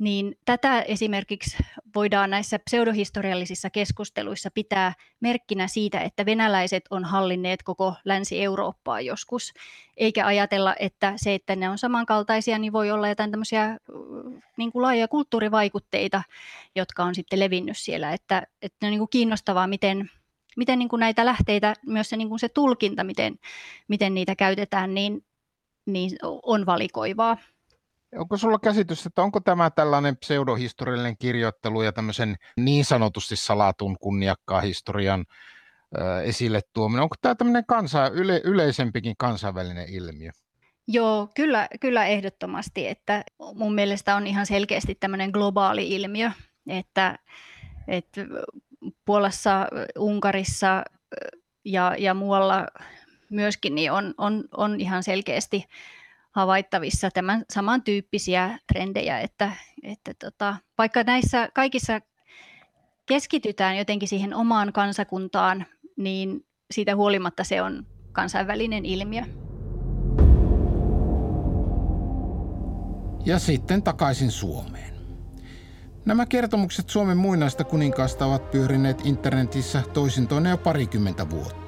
niin 0.00 0.36
tätä 0.44 0.82
esimerkiksi 0.82 1.56
voidaan 1.94 2.30
näissä 2.30 2.58
pseudohistoriallisissa 2.58 3.70
keskusteluissa 3.70 4.50
pitää 4.54 4.92
merkkinä 5.20 5.66
siitä, 5.66 6.00
että 6.00 6.26
venäläiset 6.26 6.84
on 6.90 7.04
hallinneet 7.04 7.62
koko 7.62 7.94
Länsi-Eurooppaa 8.04 9.00
joskus, 9.00 9.52
eikä 9.96 10.26
ajatella, 10.26 10.74
että 10.78 11.12
se, 11.16 11.34
että 11.34 11.56
ne 11.56 11.68
on 11.68 11.78
samankaltaisia, 11.78 12.58
niin 12.58 12.72
voi 12.72 12.90
olla 12.90 13.08
jotain 13.08 13.30
tämmöisiä 13.30 13.76
niin 14.56 14.72
kuin 14.72 14.82
laajoja 14.82 15.08
kulttuurivaikutteita, 15.08 16.22
jotka 16.74 17.04
on 17.04 17.14
sitten 17.14 17.40
levinnyt 17.40 17.78
siellä, 17.78 18.12
että, 18.12 18.46
että 18.62 18.86
on 18.86 18.90
niin 18.90 19.00
kuin 19.00 19.10
kiinnostavaa, 19.10 19.66
miten, 19.66 20.10
miten 20.56 20.78
niin 20.78 20.88
kuin 20.88 21.00
näitä 21.00 21.24
lähteitä, 21.24 21.74
myös 21.86 22.08
se, 22.08 22.16
niin 22.16 22.28
kuin 22.28 22.38
se 22.38 22.48
tulkinta, 22.48 23.04
miten, 23.04 23.38
miten 23.88 24.14
niitä 24.14 24.36
käytetään, 24.36 24.94
niin, 24.94 25.24
niin 25.86 26.10
on 26.42 26.66
valikoivaa. 26.66 27.36
Onko 28.16 28.36
sulla 28.36 28.58
käsitys, 28.58 29.06
että 29.06 29.22
onko 29.22 29.40
tämä 29.40 29.70
tällainen 29.70 30.16
pseudohistoriallinen 30.16 31.16
kirjoittelu 31.18 31.82
ja 31.82 31.92
tämmöisen 31.92 32.36
niin 32.56 32.84
sanotusti 32.84 33.36
salatun 33.36 33.96
kunniakkaan 34.00 34.62
historian 34.62 35.24
äh, 36.00 36.24
esille 36.24 36.60
tuominen, 36.72 37.02
onko 37.02 37.16
tämä 37.20 37.34
tämmöinen 37.34 37.66
kansa, 37.66 38.08
yle, 38.08 38.40
yleisempikin 38.44 39.14
kansainvälinen 39.18 39.88
ilmiö? 39.88 40.30
Joo, 40.88 41.28
kyllä, 41.36 41.68
kyllä 41.80 42.06
ehdottomasti, 42.06 42.88
että 42.88 43.24
mun 43.54 43.74
mielestä 43.74 44.16
on 44.16 44.26
ihan 44.26 44.46
selkeästi 44.46 44.94
tämmöinen 44.94 45.30
globaali 45.30 45.88
ilmiö, 45.88 46.30
että, 46.66 47.18
että 47.88 48.20
Puolassa, 49.04 49.66
Unkarissa 49.98 50.84
ja, 51.64 51.94
ja 51.98 52.14
muualla 52.14 52.66
myöskin 53.30 53.74
niin 53.74 53.92
on, 53.92 54.14
on, 54.18 54.44
on 54.56 54.80
ihan 54.80 55.02
selkeästi 55.02 55.64
havaittavissa 56.30 57.10
tämän 57.10 57.44
samantyyppisiä 57.52 58.58
trendejä, 58.72 59.20
että, 59.20 59.52
että 59.82 60.14
tota, 60.14 60.56
vaikka 60.78 61.02
näissä 61.02 61.48
kaikissa 61.54 62.00
keskitytään 63.06 63.78
jotenkin 63.78 64.08
siihen 64.08 64.34
omaan 64.34 64.72
kansakuntaan, 64.72 65.66
niin 65.96 66.46
siitä 66.70 66.96
huolimatta 66.96 67.44
se 67.44 67.62
on 67.62 67.86
kansainvälinen 68.12 68.86
ilmiö. 68.86 69.22
Ja 73.26 73.38
sitten 73.38 73.82
takaisin 73.82 74.30
Suomeen. 74.30 74.94
Nämä 76.04 76.26
kertomukset 76.26 76.88
Suomen 76.88 77.16
muinaista 77.16 77.64
kuninkaasta 77.64 78.26
ovat 78.26 78.50
pyörineet 78.50 79.06
internetissä 79.06 79.82
toinen 80.28 80.50
jo 80.50 80.58
parikymmentä 80.58 81.30
vuotta. 81.30 81.59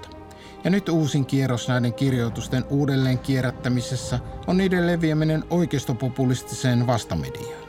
Ja 0.65 0.71
nyt 0.71 0.89
uusin 0.89 1.27
kierros 1.27 1.69
näiden 1.69 1.95
kirjoitusten 1.95 2.65
uudelleen 2.71 3.19
kierrättämisessä 3.19 4.19
on 4.47 4.57
niiden 4.57 4.87
leviäminen 4.87 5.45
oikeistopopulistiseen 5.51 6.87
vastamediaan 6.87 7.63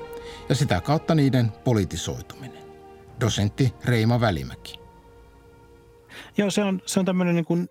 ja 0.49 0.55
sitä 0.55 0.81
kautta 0.81 1.15
niiden 1.15 1.51
politisoituminen. 1.63 2.63
Dosentti 3.19 3.73
Reima 3.85 4.19
Välimäki. 4.19 4.79
Joo, 6.37 6.51
se 6.51 6.63
on, 6.63 6.81
se 6.85 6.99
on 6.99 7.05
tämmöinen 7.05 7.35
niin 7.35 7.45
kuin 7.45 7.69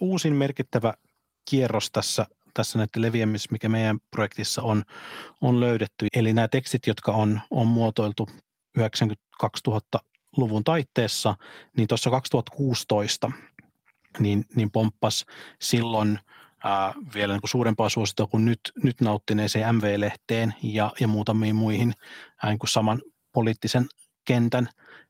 uusin 0.00 0.34
merkittävä 0.34 0.94
kierros 1.50 1.90
tässä, 1.90 2.26
tässä 2.54 2.78
näiden 2.78 3.02
leviämisessä, 3.02 3.52
mikä 3.52 3.68
meidän 3.68 3.98
projektissa 4.10 4.62
on, 4.62 4.82
on 5.40 5.60
löydetty. 5.60 6.06
Eli 6.14 6.32
nämä 6.32 6.48
tekstit, 6.48 6.86
jotka 6.86 7.12
on, 7.12 7.40
on 7.50 7.66
muotoiltu 7.66 8.28
90 8.76 9.24
2000-luvun 9.44 10.64
taitteessa, 10.64 11.36
niin 11.76 11.88
tuossa 11.88 12.10
2016 12.10 13.32
niin, 14.18 14.44
niin 14.54 14.70
pomppas 14.70 15.26
silloin 15.60 16.18
ää, 16.64 16.94
vielä 17.14 17.32
niin 17.32 17.40
kuin 17.40 17.50
suurempaa 17.50 17.88
suosittua 17.88 18.26
kuin 18.26 18.44
nyt, 18.44 18.60
nyt 18.82 19.00
nauttineeseen 19.00 19.74
MV-lehteen 19.76 20.54
ja, 20.62 20.92
ja 21.00 21.08
muutamiin 21.08 21.56
muihin 21.56 21.92
ää, 22.42 22.50
niin 22.50 22.58
kuin 22.58 22.70
saman 22.70 23.02
poliittisen 23.32 23.86
kentän 24.24 24.68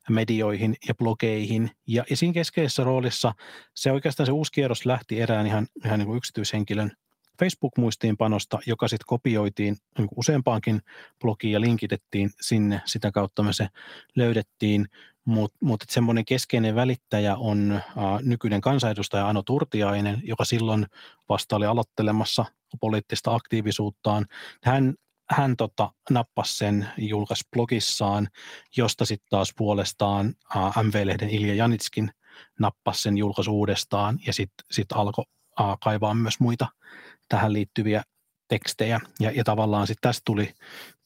medioihin 0.09 0.75
ja 0.87 0.95
blogeihin. 0.95 1.71
Ja, 1.87 2.03
ja 2.09 2.17
siinä 2.17 2.33
keskeisessä 2.33 2.83
roolissa 2.83 3.33
se 3.75 3.91
oikeastaan 3.91 4.25
se 4.25 4.31
uusi 4.31 4.51
kierros 4.51 4.85
lähti 4.85 5.21
erään 5.21 5.47
ihan, 5.47 5.67
ihan 5.85 5.99
niin 5.99 6.07
kuin 6.07 6.17
yksityishenkilön 6.17 6.91
Facebook-muistiinpanosta, 7.39 8.59
joka 8.65 8.87
sitten 8.87 9.05
kopioitiin 9.07 9.77
niin 9.97 10.07
useampaankin 10.15 10.81
blogiin 11.21 11.53
ja 11.53 11.61
linkitettiin 11.61 12.29
sinne. 12.41 12.81
Sitä 12.85 13.11
kautta 13.11 13.43
me 13.43 13.53
se 13.53 13.67
löydettiin 14.15 14.87
mutta 15.25 15.57
mut 15.61 15.83
semmoinen 15.89 16.25
keskeinen 16.25 16.75
välittäjä 16.75 17.35
on 17.35 17.71
ä, 17.71 17.81
nykyinen 18.21 18.61
kansanedustaja 18.61 19.27
Ano 19.27 19.43
Turtiainen, 19.43 20.21
joka 20.23 20.45
silloin 20.45 20.85
vasta 21.29 21.55
oli 21.55 21.65
aloittelemassa 21.65 22.45
poliittista 22.79 23.35
aktiivisuuttaan. 23.35 24.25
Hän, 24.63 24.93
hän 25.29 25.57
tota, 25.57 25.91
nappasi 26.09 26.57
sen, 26.57 26.87
julkaisi 26.97 27.43
blogissaan, 27.53 28.27
josta 28.77 29.05
sitten 29.05 29.29
taas 29.29 29.53
puolestaan 29.57 30.35
ä, 30.55 30.83
MV-lehden 30.83 31.29
Ilja 31.29 31.55
Janitskin 31.55 32.11
nappasi 32.59 33.01
sen 33.01 33.17
julkaisu 33.17 33.59
uudestaan 33.59 34.19
ja 34.27 34.33
sitten 34.33 34.65
sit 34.71 34.91
alkoi 34.91 35.25
kaivaa 35.83 36.13
myös 36.13 36.39
muita 36.39 36.67
tähän 37.29 37.53
liittyviä 37.53 38.03
tekstejä. 38.47 38.99
Ja, 39.19 39.31
ja 39.31 39.43
tavallaan 39.43 39.87
sitten 39.87 40.09
tästä 40.09 40.21
tuli, 40.25 40.53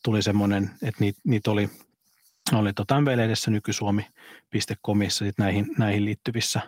tuli 0.04 0.22
semmoinen, 0.22 0.72
että 0.82 1.00
niitä 1.00 1.22
niit 1.24 1.48
oli– 1.48 1.70
oli 2.54 2.74
tota 2.74 3.02
MV-lehdessä 3.02 3.52
nykysuomi.comissa 3.52 5.26
sit 5.26 5.38
näihin, 5.38 5.68
näihin 5.78 6.06
liittyvissä 6.06 6.62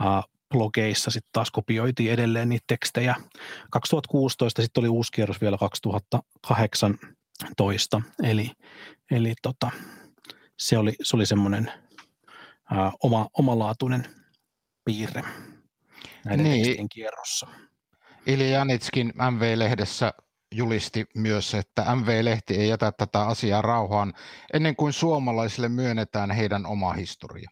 uh, 0.00 0.06
blogeissa 0.48 1.10
sitten 1.10 1.30
taas 1.32 1.50
kopioitiin 1.50 2.12
edelleen 2.12 2.48
niitä 2.48 2.64
tekstejä. 2.66 3.14
2016 3.70 4.62
sitten 4.62 4.80
oli 4.80 4.88
uusi 4.88 5.12
kierros 5.12 5.40
vielä 5.40 5.58
2018, 5.58 8.00
eli, 8.22 8.50
eli 9.10 9.34
tota, 9.42 9.70
se 10.58 10.78
oli, 10.78 10.92
se 11.02 11.16
oli 11.16 11.26
semmoinen 11.26 11.72
oma, 13.02 13.28
omalaatuinen 13.38 14.04
piirre 14.84 15.22
näiden 16.24 16.44
niin. 16.44 16.64
tekstien 16.64 16.88
kierrossa. 16.88 17.46
Ilja 18.26 18.48
Janitskin 18.48 19.12
MV-lehdessä 19.30 20.12
julisti 20.52 21.06
myös, 21.14 21.54
että 21.54 21.96
MV-lehti 21.96 22.54
ei 22.54 22.68
jätä 22.68 22.92
tätä 22.92 23.20
asiaa 23.22 23.62
rauhaan 23.62 24.14
ennen 24.52 24.76
kuin 24.76 24.92
suomalaisille 24.92 25.68
myönnetään 25.68 26.30
heidän 26.30 26.66
oma 26.66 26.92
historia. 26.92 27.50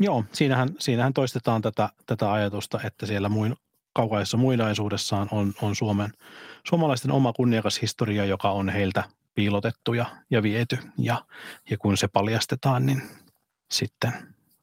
Joo, 0.00 0.24
siinähän, 0.32 0.68
siinähän 0.78 1.12
toistetaan 1.12 1.62
tätä, 1.62 1.88
tätä 2.06 2.32
ajatusta, 2.32 2.80
että 2.84 3.06
siellä 3.06 3.28
muin, 3.28 3.56
kaukaisessa 3.92 4.36
muinaisuudessaan 4.36 5.28
on, 5.30 5.54
on 5.62 5.76
Suomen, 5.76 6.12
suomalaisten 6.68 7.12
oma 7.12 7.32
kunniakas 7.32 7.82
historia, 7.82 8.24
joka 8.24 8.50
on 8.50 8.68
heiltä 8.68 9.04
piilotettu 9.34 9.94
ja, 9.94 10.06
ja 10.30 10.42
viety. 10.42 10.78
Ja, 10.98 11.24
ja 11.70 11.78
kun 11.78 11.96
se 11.96 12.08
paljastetaan, 12.08 12.86
niin 12.86 13.02
sitten 13.70 14.12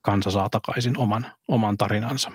kansa 0.01 0.31
saa 0.31 0.49
takaisin 0.49 0.97
oman, 0.97 1.31
oman 1.47 1.77
tarinansa. 1.77 2.31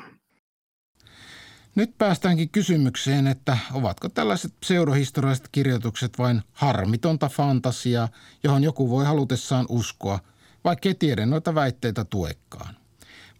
Nyt 1.77 1.99
päästäänkin 1.99 2.51
kysymykseen, 2.51 3.27
että 3.27 3.59
ovatko 3.73 4.09
tällaiset 4.09 4.55
pseudohistorialliset 4.61 5.49
kirjoitukset 5.53 6.19
vain 6.19 6.43
harmitonta 6.53 7.29
fantasiaa, 7.29 8.09
johon 8.45 8.63
joku 8.63 8.91
voi 8.91 9.05
halutessaan 9.05 9.67
uskoa, 9.69 10.19
vaikkei 10.65 10.95
tiedä 10.95 11.27
noita 11.27 11.55
väitteitä 11.55 12.05
tuekkaan? 12.05 12.77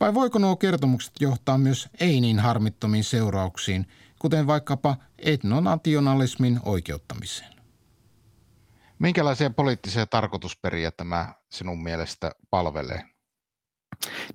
Vai 0.01 0.15
voiko 0.15 0.39
nuo 0.39 0.57
kertomukset 0.57 1.13
johtaa 1.21 1.59
myös 1.59 1.89
ei 2.01 2.21
niin 2.21 2.39
harmittomiin 2.39 3.05
seurauksiin, 3.05 3.87
kuten 4.19 4.47
vaikkapa 4.47 4.97
etnonationalismin 5.19 6.61
oikeuttamiseen? 6.63 7.53
Minkälaisia 8.99 9.51
poliittisia 9.51 10.07
tarkoitusperiä 10.07 10.91
tämä 10.91 11.35
sinun 11.51 11.83
mielestä 11.83 12.33
palvelee? 12.51 13.03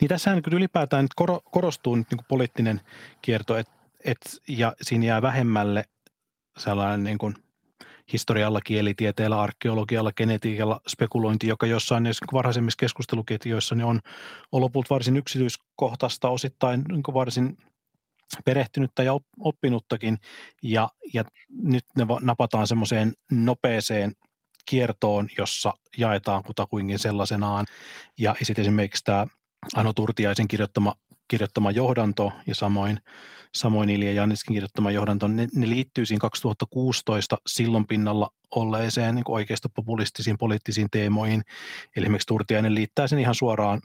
Niin 0.01 0.09
tässähän 0.09 0.41
ylipäätään 0.51 1.07
korostuu 1.51 1.95
nyt 1.95 2.11
niin 2.11 2.25
poliittinen 2.27 2.81
kierto, 3.21 3.57
että 3.57 3.80
et, 4.05 4.17
ja 4.47 4.73
siinä 4.81 5.05
jää 5.05 5.21
vähemmälle 5.21 5.83
sellainen 6.57 7.03
niin 7.03 7.17
kuin 7.17 7.35
historialla, 8.13 8.61
kielitieteellä, 8.61 9.41
arkeologialla, 9.41 10.13
genetiikalla 10.13 10.81
spekulointi, 10.87 11.47
joka 11.47 11.65
jossain 11.65 12.03
varhaisemmissa 12.33 12.77
keskusteluketjoissa 12.79 13.75
niin 13.75 13.85
on, 13.85 13.99
on 14.51 14.61
lopulta 14.61 14.87
varsin 14.89 15.17
yksityiskohtaista, 15.17 16.29
osittain 16.29 16.83
niin 16.91 17.03
varsin 17.13 17.57
perehtynyttä 18.45 19.03
ja 19.03 19.13
oppinuttakin, 19.39 20.17
ja, 20.63 20.89
ja 21.13 21.23
nyt 21.63 21.85
ne 21.97 22.05
napataan 22.21 22.67
semmoiseen 22.67 23.13
nopeeseen 23.31 24.13
kiertoon, 24.65 25.27
jossa 25.37 25.73
jaetaan 25.97 26.43
kutakuinkin 26.43 26.99
sellaisenaan, 26.99 27.65
ja 28.17 28.35
sitten 28.41 28.63
esimerkiksi 28.63 29.03
tämä 29.03 29.27
Ano 29.75 29.93
Turtiaisen 29.93 30.47
kirjoittama, 30.47 30.95
kirjoittama 31.31 31.71
johdanto 31.71 32.31
ja 32.47 32.55
samoin 32.55 32.99
samoin 33.55 33.89
Ilja 33.89 34.13
Janniskin 34.13 34.53
kirjoittama 34.53 34.91
johdanto, 34.91 35.27
ne, 35.27 35.47
ne 35.55 35.69
liittyy 35.69 36.05
siinä 36.05 36.19
2016 36.19 37.37
silloin 37.47 37.87
pinnalla 37.87 38.29
olleeseen 38.55 39.15
niin 39.15 39.25
oikeistopopulistisiin 39.27 40.37
poliittisiin 40.37 40.87
teemoihin. 40.91 41.43
Eli 41.95 42.05
esimerkiksi 42.05 42.27
Turtiainen 42.27 42.75
liittää 42.75 43.07
sen 43.07 43.19
ihan 43.19 43.35
suoraan 43.35 43.81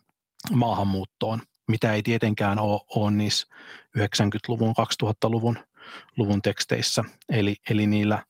maahanmuuttoon, 0.52 1.42
mitä 1.68 1.92
ei 1.92 2.02
tietenkään 2.02 2.58
ole, 2.58 2.80
ole 2.94 3.10
niissä 3.10 3.46
90-luvun, 3.98 4.74
2000-luvun 5.04 5.58
luvun 6.16 6.42
teksteissä. 6.42 7.04
Eli, 7.28 7.56
eli 7.70 7.86
niillä 7.86 8.24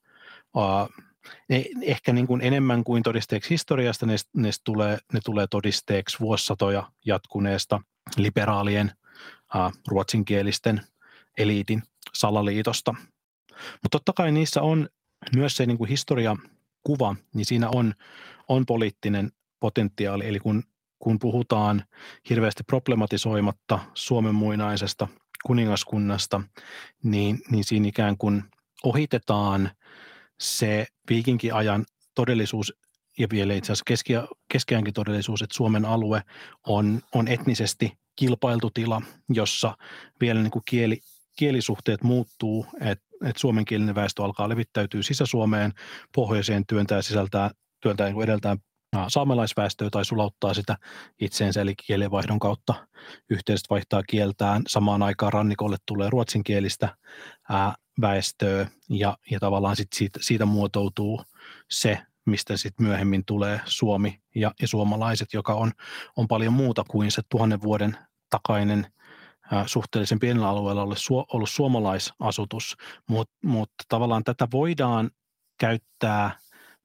uh, 0.57 1.05
ne 1.49 1.65
ehkä 1.83 2.13
niin 2.13 2.27
kuin 2.27 2.41
enemmän 2.41 2.85
kuin 2.85 3.03
todisteeksi 3.03 3.51
historiasta, 3.51 4.07
ne, 4.07 4.17
ne, 4.35 4.51
tulee, 4.65 4.99
ne 5.13 5.21
tulee 5.25 5.47
todisteeksi 5.47 6.21
vuosisatoja 6.21 6.91
jatkuneesta 7.05 7.81
liberaalien 8.17 8.93
ruotsinkielisten 9.89 10.81
eliitin 11.39 11.83
salaliitosta. 12.15 12.95
Mutta 13.53 13.89
totta 13.91 14.13
kai 14.13 14.33
niissä 14.33 14.63
on 14.63 14.89
myös 15.37 15.57
se 15.57 15.67
niin 15.67 15.79
kuin 15.79 15.91
historiakuva, 15.91 17.17
niin 17.35 17.47
siinä 17.47 17.69
on, 17.75 17.95
on 18.49 18.67
poliittinen 18.67 19.33
potentiaali. 19.61 20.27
Eli 20.27 20.39
kun, 20.41 20.63
kun 20.99 21.19
puhutaan 21.19 21.85
hirveästi 22.31 22.63
problematisoimatta 22.65 23.79
Suomen 23.95 24.35
muinaisesta 24.35 25.09
kuningaskunnasta, 25.47 26.41
niin, 27.03 27.39
niin 27.51 27.65
siinä 27.65 27.89
ikään 27.89 28.19
kuin 28.19 28.45
ohitetaan 28.85 29.71
se 30.41 30.87
viikinkiajan 31.11 31.85
todellisuus 32.15 32.75
ja 33.19 33.27
vielä 33.31 33.55
itse 33.55 33.67
asiassa 33.67 33.85
keski, 33.87 34.13
keskiäänkin 34.53 34.95
todellisuus, 34.95 35.43
että 35.43 35.57
Suomen 35.57 35.85
alue 35.85 36.23
on, 36.67 37.01
on 37.15 37.29
etnisesti 37.29 37.93
kilpailtu 38.17 38.71
tila, 38.71 39.03
jossa 39.29 39.77
vielä 40.21 40.43
niin 40.43 40.51
kuin 40.51 40.63
kieli, 40.69 41.01
kielisuhteet 41.39 42.03
muuttuu, 42.03 42.67
että 42.81 43.07
et 43.25 43.37
suomenkielinen 43.37 43.95
väestö 43.95 44.25
alkaa 44.25 44.49
levittäytyä 44.49 45.03
sisä-Suomeen, 45.03 45.73
pohjoiseen 46.15 46.67
työntää 46.67 47.03
sisältää, 47.03 47.51
työntää 47.81 48.09
niin 48.09 48.23
edeltään 48.23 48.59
saamelaisväestöä 49.09 49.91
tai 49.91 50.05
sulauttaa 50.05 50.55
sitä 50.55 50.77
itseensä, 51.21 51.61
eli 51.61 51.75
kielenvaihdon 51.87 52.39
kautta 52.39 52.75
yhteiset 53.31 53.67
vaihtaa 53.71 54.03
kieltään. 54.03 54.63
Samaan 54.69 55.03
aikaan 55.03 55.33
rannikolle 55.33 55.77
tulee 55.87 56.11
ruotsinkielistä 56.11 56.97
ää, 57.49 57.75
väestöä 58.01 58.67
ja, 58.91 59.17
ja 59.31 59.41
tavallaan 59.41 59.77
sit 59.77 59.93
siitä, 59.95 60.19
siitä 60.23 60.47
muotoutuu 60.47 61.23
se, 61.71 61.99
mistä 62.27 62.57
sitten 62.57 62.87
myöhemmin 62.87 63.25
tulee 63.25 63.61
Suomi 63.65 64.21
ja, 64.35 64.53
ja 64.63 64.69
suomalaiset, 64.69 65.33
joka 65.33 65.55
on, 65.55 65.73
on 66.17 66.29
paljon 66.29 66.53
muuta 66.53 66.85
kuin 66.89 67.11
se 67.11 67.23
tuhannen 67.29 67.63
vuoden 67.63 67.99
takainen 68.31 68.87
suhteellisen 69.67 70.19
pienellä 70.19 70.49
alueella 70.49 70.83
ollut, 70.83 70.99
ollut 71.33 71.51
suomalaisasutus, 71.51 72.77
mutta 73.09 73.35
mut 73.45 73.71
tavallaan 73.89 74.25
tätä 74.25 74.49
voidaan 74.53 75.11
käyttää 75.59 76.39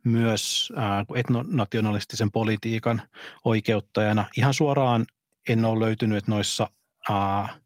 myös 0.04 0.74
etnonationalistisen 1.16 2.32
politiikan 2.32 3.02
oikeuttajana. 3.46 4.26
Ihan 4.38 4.54
suoraan 4.54 5.06
en 5.50 5.66
ole 5.66 5.86
löytynyt 5.86 6.28
noissa 6.28 6.70
ää, 7.10 7.60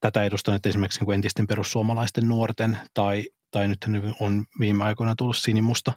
tätä 0.00 0.24
edustaneet 0.24 0.66
esimerkiksi 0.66 1.04
niin 1.04 1.14
entisten 1.14 1.46
perussuomalaisten 1.46 2.28
nuorten 2.28 2.78
tai, 2.94 3.24
tai 3.56 3.68
nyt 3.68 3.86
on 4.20 4.44
viime 4.60 4.84
aikoina 4.84 5.14
tullut 5.16 5.36
sinimusta. 5.36 5.92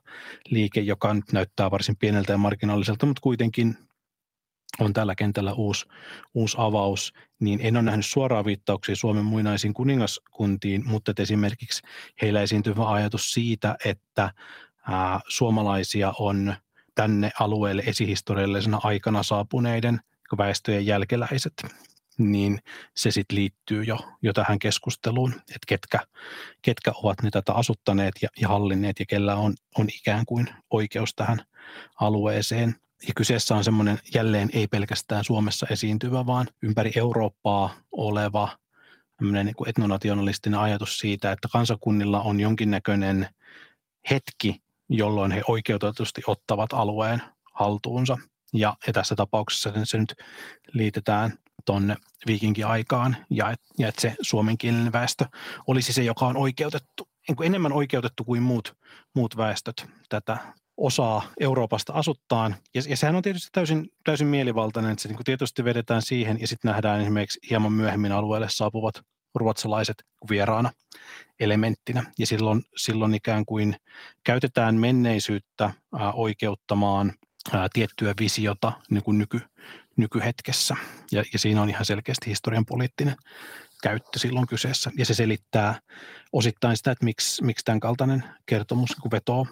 Liike, 0.49 0.81
joka 0.81 1.13
nyt 1.13 1.31
näyttää 1.31 1.71
varsin 1.71 1.95
pieneltä 1.95 2.31
ja 2.31 2.37
marginaaliselta, 2.37 3.05
mutta 3.05 3.21
kuitenkin 3.21 3.77
on 4.79 4.93
tällä 4.93 5.15
kentällä 5.15 5.53
uusi, 5.53 5.85
uusi 6.33 6.57
avaus, 6.59 7.13
niin 7.39 7.59
en 7.63 7.75
ole 7.75 7.83
nähnyt 7.83 8.05
suoraa 8.05 8.45
viittauksia 8.45 8.95
Suomen 8.95 9.25
muinaisiin 9.25 9.73
kuningaskuntiin, 9.73 10.83
mutta 10.85 11.13
esimerkiksi 11.19 11.81
heillä 12.21 12.41
esiintyvä 12.41 12.89
ajatus 12.89 13.33
siitä, 13.33 13.75
että 13.85 14.33
ää, 14.87 15.19
suomalaisia 15.27 16.13
on 16.19 16.53
tänne 16.95 17.31
alueelle 17.39 17.83
esihistoriallisena 17.85 18.79
aikana 18.83 19.23
saapuneiden 19.23 19.99
väestöjen 20.37 20.85
jälkeläiset, 20.85 21.53
niin 22.19 22.59
se 22.95 23.11
sitten 23.11 23.35
liittyy 23.35 23.83
jo, 23.83 23.97
jo 24.21 24.33
tähän 24.33 24.59
keskusteluun, 24.59 25.33
että 25.33 25.65
ketkä, 25.67 25.99
ketkä 26.61 26.91
ovat 26.95 27.21
ne 27.23 27.29
tätä 27.31 27.53
asuttaneet 27.53 28.13
ja, 28.21 28.29
ja 28.41 28.47
hallinneet 28.47 28.99
ja 28.99 29.05
kellä 29.05 29.35
on, 29.35 29.53
on 29.77 29.87
ikään 29.89 30.25
kuin 30.25 30.49
oikeus 30.69 31.15
tähän 31.15 31.41
alueeseen. 31.99 32.75
Ja 33.07 33.13
kyseessä 33.15 33.55
on 33.55 33.63
semmoinen 33.63 33.99
jälleen 34.15 34.49
ei 34.53 34.67
pelkästään 34.67 35.23
Suomessa 35.23 35.67
esiintyvä, 35.69 36.25
vaan 36.25 36.47
ympäri 36.61 36.91
Eurooppaa 36.95 37.75
oleva 37.91 38.57
niin 39.21 39.55
kuin 39.55 39.69
etnonationalistinen 39.69 40.59
ajatus 40.59 40.99
siitä, 40.99 41.31
että 41.31 41.47
kansakunnilla 41.51 42.21
on 42.21 42.39
jonkinnäköinen 42.39 43.27
hetki, 44.09 44.61
jolloin 44.89 45.31
he 45.31 45.41
oikeutetusti 45.47 46.21
ottavat 46.27 46.73
alueen 46.73 47.21
haltuunsa. 47.53 48.17
Ja, 48.53 48.75
ja 48.87 48.93
tässä 48.93 49.15
tapauksessa 49.15 49.71
se 49.83 49.97
nyt 49.97 50.15
liitetään 50.73 51.33
tuonne 51.65 51.95
viikinkiaikaan 52.27 53.17
ja 53.29 53.51
että 53.51 53.69
ja 53.77 53.87
et 53.87 53.99
se 53.99 54.15
suomenkielinen 54.21 54.91
väestö 54.91 55.25
olisi 55.67 55.93
se, 55.93 56.03
joka 56.03 56.27
on 56.27 56.37
oikeutettu, 56.37 57.09
niin 57.27 57.43
enemmän 57.43 57.73
oikeutettu 57.73 58.23
kuin 58.23 58.43
muut, 58.43 58.77
muut 59.15 59.37
väestöt 59.37 59.85
tätä 60.09 60.37
osaa 60.77 61.23
Euroopasta 61.39 61.93
asuttaan. 61.93 62.55
Ja, 62.75 62.81
ja 62.89 62.97
sehän 62.97 63.15
on 63.15 63.21
tietysti 63.21 63.49
täysin, 63.51 63.89
täysin 64.03 64.27
mielivaltainen, 64.27 64.91
että 64.91 65.01
se 65.01 65.09
niin 65.09 65.23
tietysti 65.25 65.63
vedetään 65.63 66.01
siihen 66.01 66.37
ja 66.41 66.47
sitten 66.47 66.69
nähdään 66.71 67.01
esimerkiksi 67.01 67.39
hieman 67.49 67.73
myöhemmin 67.73 68.11
alueelle 68.11 68.47
saapuvat 68.49 69.01
ruotsalaiset 69.35 70.03
vieraana 70.29 70.71
elementtinä. 71.39 72.11
Ja 72.19 72.27
silloin, 72.27 72.61
silloin 72.77 73.13
ikään 73.13 73.45
kuin 73.45 73.75
käytetään 74.23 74.75
menneisyyttä 74.75 75.73
ää, 75.99 76.11
oikeuttamaan 76.11 77.13
ää, 77.53 77.67
tiettyä 77.73 78.13
visiota 78.19 78.71
niin 78.89 79.03
kuin 79.03 79.17
nyky, 79.17 79.41
nykyhetkessä. 79.99 80.75
Ja, 81.11 81.23
ja 81.33 81.39
siinä 81.39 81.61
on 81.61 81.69
ihan 81.69 81.85
selkeästi 81.85 82.29
historian 82.29 82.65
poliittinen 82.65 83.15
käyttö 83.83 84.19
silloin 84.19 84.47
kyseessä. 84.47 84.91
Ja 84.97 85.05
se 85.05 85.13
selittää 85.13 85.79
osittain 86.33 86.77
sitä, 86.77 86.91
että 86.91 87.05
miksi, 87.05 87.43
miksi 87.43 87.65
tämän 87.65 87.79
kaltainen 87.79 88.23
kertomus 88.45 88.89
niin 88.89 89.11
vetoo 89.11 89.47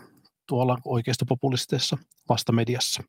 tuolla 0.48 0.78
oikeistopopulistisessa 0.86 1.98
vastamediassa. 2.30 3.04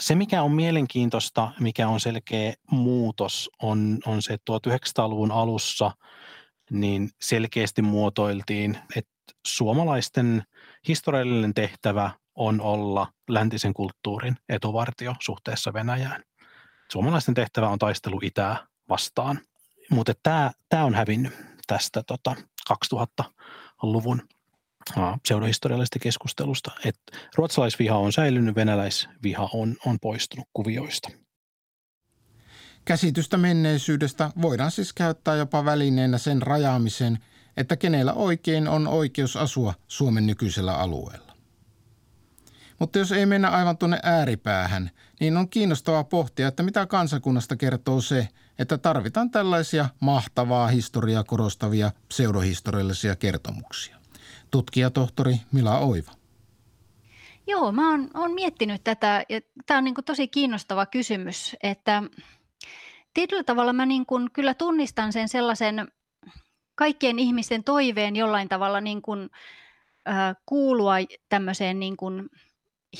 Se, 0.00 0.14
mikä 0.14 0.42
on 0.42 0.52
mielenkiintoista, 0.52 1.52
mikä 1.60 1.88
on 1.88 2.00
selkeä 2.00 2.54
muutos, 2.70 3.50
on, 3.62 3.98
on 4.06 4.22
se, 4.22 4.32
että 4.32 4.52
1900-luvun 4.52 5.32
alussa 5.32 5.90
niin 6.70 7.10
selkeästi 7.20 7.82
muotoiltiin, 7.82 8.78
että 8.96 9.10
suomalaisten 9.46 10.42
historiallinen 10.88 11.54
tehtävä 11.54 12.10
on 12.34 12.60
olla 12.60 13.12
läntisen 13.28 13.74
kulttuurin 13.74 14.36
etuvartio 14.48 15.14
suhteessa 15.20 15.72
Venäjään. 15.72 16.22
Suomalaisten 16.94 17.34
tehtävä 17.34 17.68
on 17.68 17.78
taistelu 17.78 18.20
itää 18.22 18.66
vastaan, 18.88 19.40
mutta 19.90 20.12
tämä, 20.22 20.52
tämä 20.68 20.84
on 20.84 20.94
hävinnyt 20.94 21.32
tästä 21.66 22.02
tota, 22.02 22.36
2000-luvun 22.94 24.22
pseudohistoriallisesta 25.22 25.98
keskustelusta, 25.98 26.70
että 26.84 27.18
ruotsalaisviha 27.36 27.98
on 27.98 28.12
säilynyt, 28.12 28.56
venäläisviha 28.56 29.48
on, 29.52 29.76
on 29.86 29.98
poistunut 30.00 30.48
kuvioista. 30.52 31.10
Käsitystä 32.84 33.36
menneisyydestä 33.36 34.30
voidaan 34.42 34.70
siis 34.70 34.92
käyttää 34.92 35.36
jopa 35.36 35.64
välineenä 35.64 36.18
sen 36.18 36.42
rajaamiseen, 36.42 37.18
että 37.56 37.76
kenellä 37.76 38.12
oikein 38.12 38.68
on 38.68 38.86
oikeus 38.86 39.36
asua 39.36 39.74
Suomen 39.88 40.26
nykyisellä 40.26 40.74
alueella. 40.74 41.33
Mutta 42.78 42.98
jos 42.98 43.12
ei 43.12 43.26
mennä 43.26 43.48
aivan 43.50 43.78
tuonne 43.78 43.98
ääripäähän, 44.02 44.90
niin 45.20 45.36
on 45.36 45.48
kiinnostavaa 45.48 46.04
pohtia, 46.04 46.48
että 46.48 46.62
mitä 46.62 46.86
kansakunnasta 46.86 47.56
kertoo 47.56 48.00
se, 48.00 48.28
että 48.58 48.78
tarvitaan 48.78 49.30
tällaisia 49.30 49.88
mahtavaa 50.00 50.66
historiaa 50.66 51.24
korostavia 51.24 51.90
pseudohistoriallisia 52.08 53.16
kertomuksia. 53.16 53.96
Tutkijatohtori 54.50 55.36
Mila 55.52 55.78
Oiva. 55.78 56.12
Joo, 57.46 57.72
mä 57.72 57.90
oon, 57.90 58.10
oon 58.14 58.34
miettinyt 58.34 58.84
tätä 58.84 59.24
ja 59.28 59.40
tämä 59.66 59.78
on 59.78 59.84
niin 59.84 59.94
kuin 59.94 60.04
tosi 60.04 60.28
kiinnostava 60.28 60.86
kysymys, 60.86 61.56
että 61.62 62.02
tietyllä 63.14 63.44
tavalla 63.44 63.72
mä 63.72 63.86
niin 63.86 64.06
kuin 64.06 64.30
kyllä 64.32 64.54
tunnistan 64.54 65.12
sen 65.12 65.28
sellaisen 65.28 65.88
kaikkien 66.74 67.18
ihmisten 67.18 67.64
toiveen 67.64 68.16
jollain 68.16 68.48
tavalla 68.48 68.80
niin 68.80 69.02
kuin, 69.02 69.30
äh, 70.08 70.36
kuulua 70.46 70.94
tämmöiseen 71.28 71.80
niin 71.80 71.96
kuin 71.96 72.30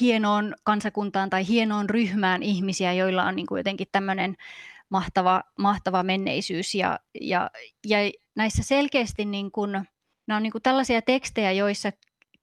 hienoon 0.00 0.54
kansakuntaan 0.64 1.30
tai 1.30 1.48
hienoon 1.48 1.90
ryhmään 1.90 2.42
ihmisiä, 2.42 2.92
joilla 2.92 3.24
on 3.24 3.36
niin 3.36 3.46
kuin 3.46 3.58
jotenkin 3.58 3.86
tämmöinen 3.92 4.36
mahtava, 4.88 5.42
mahtava 5.58 6.02
menneisyys 6.02 6.74
ja, 6.74 6.98
ja, 7.20 7.50
ja 7.86 7.98
näissä 8.36 8.62
selkeästi 8.62 9.24
niin 9.24 9.50
kuin, 9.52 9.72
nämä 10.26 10.36
on 10.36 10.42
niin 10.42 10.52
kuin 10.52 10.62
tällaisia 10.62 11.02
tekstejä, 11.02 11.52
joissa 11.52 11.90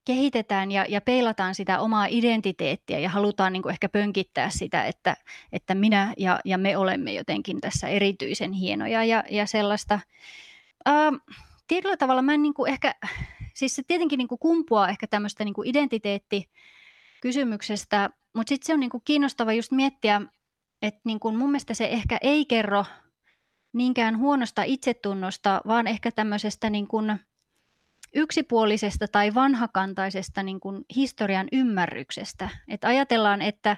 kehitetään 0.05 0.71
ja, 0.71 0.85
ja 0.89 1.01
peilataan 1.01 1.55
sitä 1.55 1.79
omaa 1.79 2.05
identiteettiä 2.09 2.99
ja 2.99 3.09
halutaan 3.09 3.53
niin 3.53 3.63
kuin 3.63 3.71
ehkä 3.71 3.89
pönkittää 3.89 4.49
sitä, 4.49 4.85
että, 4.85 5.15
että 5.51 5.75
minä 5.75 6.13
ja, 6.17 6.39
ja 6.45 6.57
me 6.57 6.77
olemme 6.77 7.13
jotenkin 7.13 7.61
tässä 7.61 7.87
erityisen 7.87 8.51
hienoja 8.51 9.03
ja, 9.03 9.23
ja 9.29 9.45
sellaista. 9.45 9.99
Ää, 10.85 11.11
tietyllä 11.67 11.97
tavalla 11.97 12.21
mä 12.21 12.33
en 12.33 12.41
niin 12.41 12.53
kuin 12.53 12.71
ehkä 12.71 12.95
siis 13.53 13.75
se 13.75 13.83
tietenkin 13.87 14.17
niin 14.17 14.27
kuin 14.27 14.39
kumpuaa 14.39 14.89
ehkä 14.89 15.07
tämmöistä 15.07 15.45
niin 15.45 15.53
kuin 15.53 15.67
identiteettikysymyksestä, 17.21 18.09
mutta 18.35 18.49
sitten 18.49 18.67
se 18.67 18.73
on 18.73 18.79
niin 18.79 18.89
kuin 18.89 19.01
kiinnostava 19.05 19.53
just 19.53 19.71
miettiä, 19.71 20.21
että 20.81 21.01
niin 21.05 21.19
kuin 21.19 21.35
mun 21.35 21.49
mielestä 21.49 21.73
se 21.73 21.85
ehkä 21.85 22.17
ei 22.21 22.45
kerro 22.45 22.85
niinkään 23.73 24.17
huonosta 24.17 24.63
itsetunnosta, 24.63 25.61
vaan 25.67 25.87
ehkä 25.87 26.11
tämmöisestä 26.11 26.69
niin 26.69 26.87
kuin 26.87 27.19
yksipuolisesta 28.15 29.07
tai 29.07 29.33
vanhakantaisesta 29.33 30.43
niin 30.43 30.59
kuin 30.59 30.85
historian 30.95 31.47
ymmärryksestä. 31.51 32.49
Et 32.67 32.83
ajatellaan, 32.83 33.41
että 33.41 33.77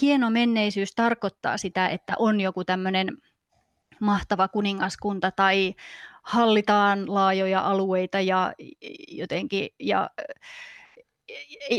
hieno 0.00 0.30
menneisyys 0.30 0.94
tarkoittaa 0.94 1.56
sitä, 1.58 1.88
että 1.88 2.14
on 2.18 2.40
joku 2.40 2.64
tämmöinen 2.64 3.08
mahtava 4.00 4.48
kuningaskunta 4.48 5.30
tai 5.30 5.74
hallitaan 6.22 7.14
laajoja 7.14 7.60
alueita 7.60 8.20
ja 8.20 8.52
jotenkin 9.08 9.68
ja 9.80 10.10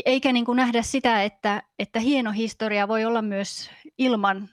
eikä 0.06 0.32
niin 0.32 0.44
kuin 0.44 0.56
nähdä 0.56 0.82
sitä, 0.82 1.22
että, 1.22 1.62
että 1.78 2.00
hieno 2.00 2.32
historia 2.32 2.88
voi 2.88 3.04
olla 3.04 3.22
myös 3.22 3.70
ilman 3.98 4.48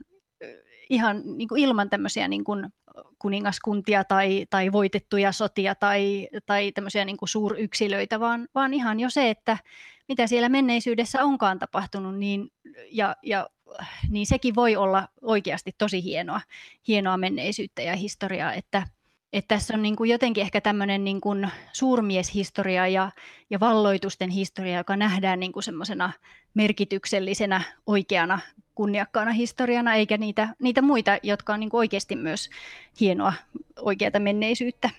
ihan 0.89 1.21
niin 1.37 1.47
kuin 1.47 1.63
ilman 1.63 1.89
tämmöisiä 1.89 2.27
niin 2.27 2.43
kuin 2.43 2.73
kuningaskuntia 3.19 4.03
tai, 4.03 4.45
tai 4.49 4.71
voitettuja 4.71 5.31
sotia 5.31 5.75
tai, 5.75 6.27
tai 6.45 6.71
tämmöisiä 6.71 7.05
niin 7.05 7.17
kuin 7.17 7.29
suuryksilöitä, 7.29 8.19
vaan, 8.19 8.47
vaan 8.55 8.73
ihan 8.73 8.99
jo 8.99 9.09
se, 9.09 9.29
että 9.29 9.57
mitä 10.07 10.27
siellä 10.27 10.49
menneisyydessä 10.49 11.23
onkaan 11.23 11.59
tapahtunut, 11.59 12.17
niin, 12.17 12.51
ja, 12.91 13.15
ja, 13.23 13.49
niin 14.09 14.25
sekin 14.25 14.55
voi 14.55 14.75
olla 14.75 15.07
oikeasti 15.21 15.71
tosi 15.77 16.03
hienoa, 16.03 16.41
hienoa 16.87 17.17
menneisyyttä 17.17 17.81
ja 17.81 17.95
historiaa, 17.95 18.53
että, 18.53 18.87
että 19.33 19.55
tässä 19.55 19.73
on 19.73 19.81
niin 19.81 19.95
kuin 19.95 20.09
jotenkin 20.09 20.41
ehkä 20.41 20.61
tämmöinen 20.61 21.03
niin 21.03 21.21
kuin 21.21 21.51
suurmieshistoria 21.73 22.87
ja, 22.87 23.11
ja 23.49 23.59
valloitusten 23.59 24.29
historia, 24.29 24.77
joka 24.77 24.95
nähdään 24.95 25.39
niin 25.39 25.51
kuin 25.51 25.63
semmoisena 25.63 26.11
merkityksellisenä, 26.53 27.61
oikeana, 27.87 28.39
kunniakkaana 28.75 29.31
historiana, 29.31 29.95
eikä 29.95 30.17
niitä, 30.17 30.49
niitä 30.59 30.81
muita, 30.81 31.17
jotka 31.23 31.53
on 31.53 31.59
niin 31.59 31.69
kuin 31.69 31.79
oikeasti 31.79 32.15
myös 32.15 32.49
hienoa, 32.99 33.33
oikeata 33.79 34.19
menneisyyttä. 34.19 34.89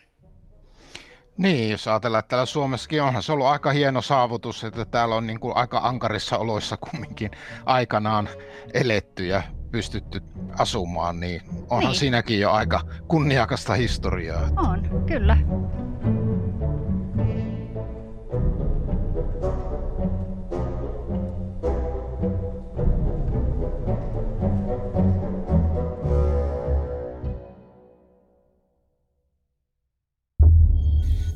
Niin, 1.37 1.71
jos 1.71 1.89
ajatellaan, 1.89 2.19
että 2.19 2.29
täällä 2.29 2.47
Suomessakin 2.47 3.03
onhan 3.03 3.23
se 3.23 3.33
ollut 3.33 3.47
aika 3.47 3.71
hieno 3.71 4.03
saavutus, 4.03 4.65
että 4.65 4.85
täällä 4.85 5.15
on 5.15 5.27
niin 5.27 5.41
kuin 5.41 5.57
aika 5.57 5.79
ankarissa 5.79 6.39
oloissa 6.39 6.77
kumminkin 6.77 7.31
aikanaan 7.67 8.29
eletty 8.75 9.27
ja 9.27 9.43
pystytty 9.73 10.23
asumaan, 10.59 11.21
niin 11.21 11.43
onhan 11.71 11.91
niin. 11.91 11.99
siinäkin 11.99 12.41
jo 12.41 12.51
aika 12.51 12.81
kunniakasta 13.09 13.75
historiaa. 13.75 14.51
On, 14.57 15.05
kyllä. 15.07 15.39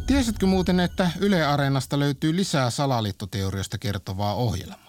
Tiesitkö 0.07 0.47
muuten, 0.47 0.81
että 0.81 1.11
Yle 1.21 1.47
Areenasta 1.47 1.99
löytyy 1.99 2.37
lisää 2.37 2.71
salaliittoteorioista 2.71 3.79
kertovaa 3.79 4.35
ohjelmaa? 4.35 4.86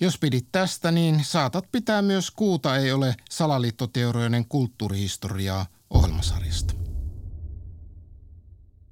Jos 0.00 0.18
pidit 0.18 0.46
tästä, 0.52 0.90
niin 0.90 1.24
saatat 1.24 1.64
pitää 1.72 2.02
myös 2.02 2.30
Kuuta 2.30 2.76
ei 2.76 2.92
ole 2.92 3.16
salaliittoteorioiden 3.30 4.44
kulttuurihistoriaa 4.48 5.66
ohjelmasarjasta. 5.90 6.77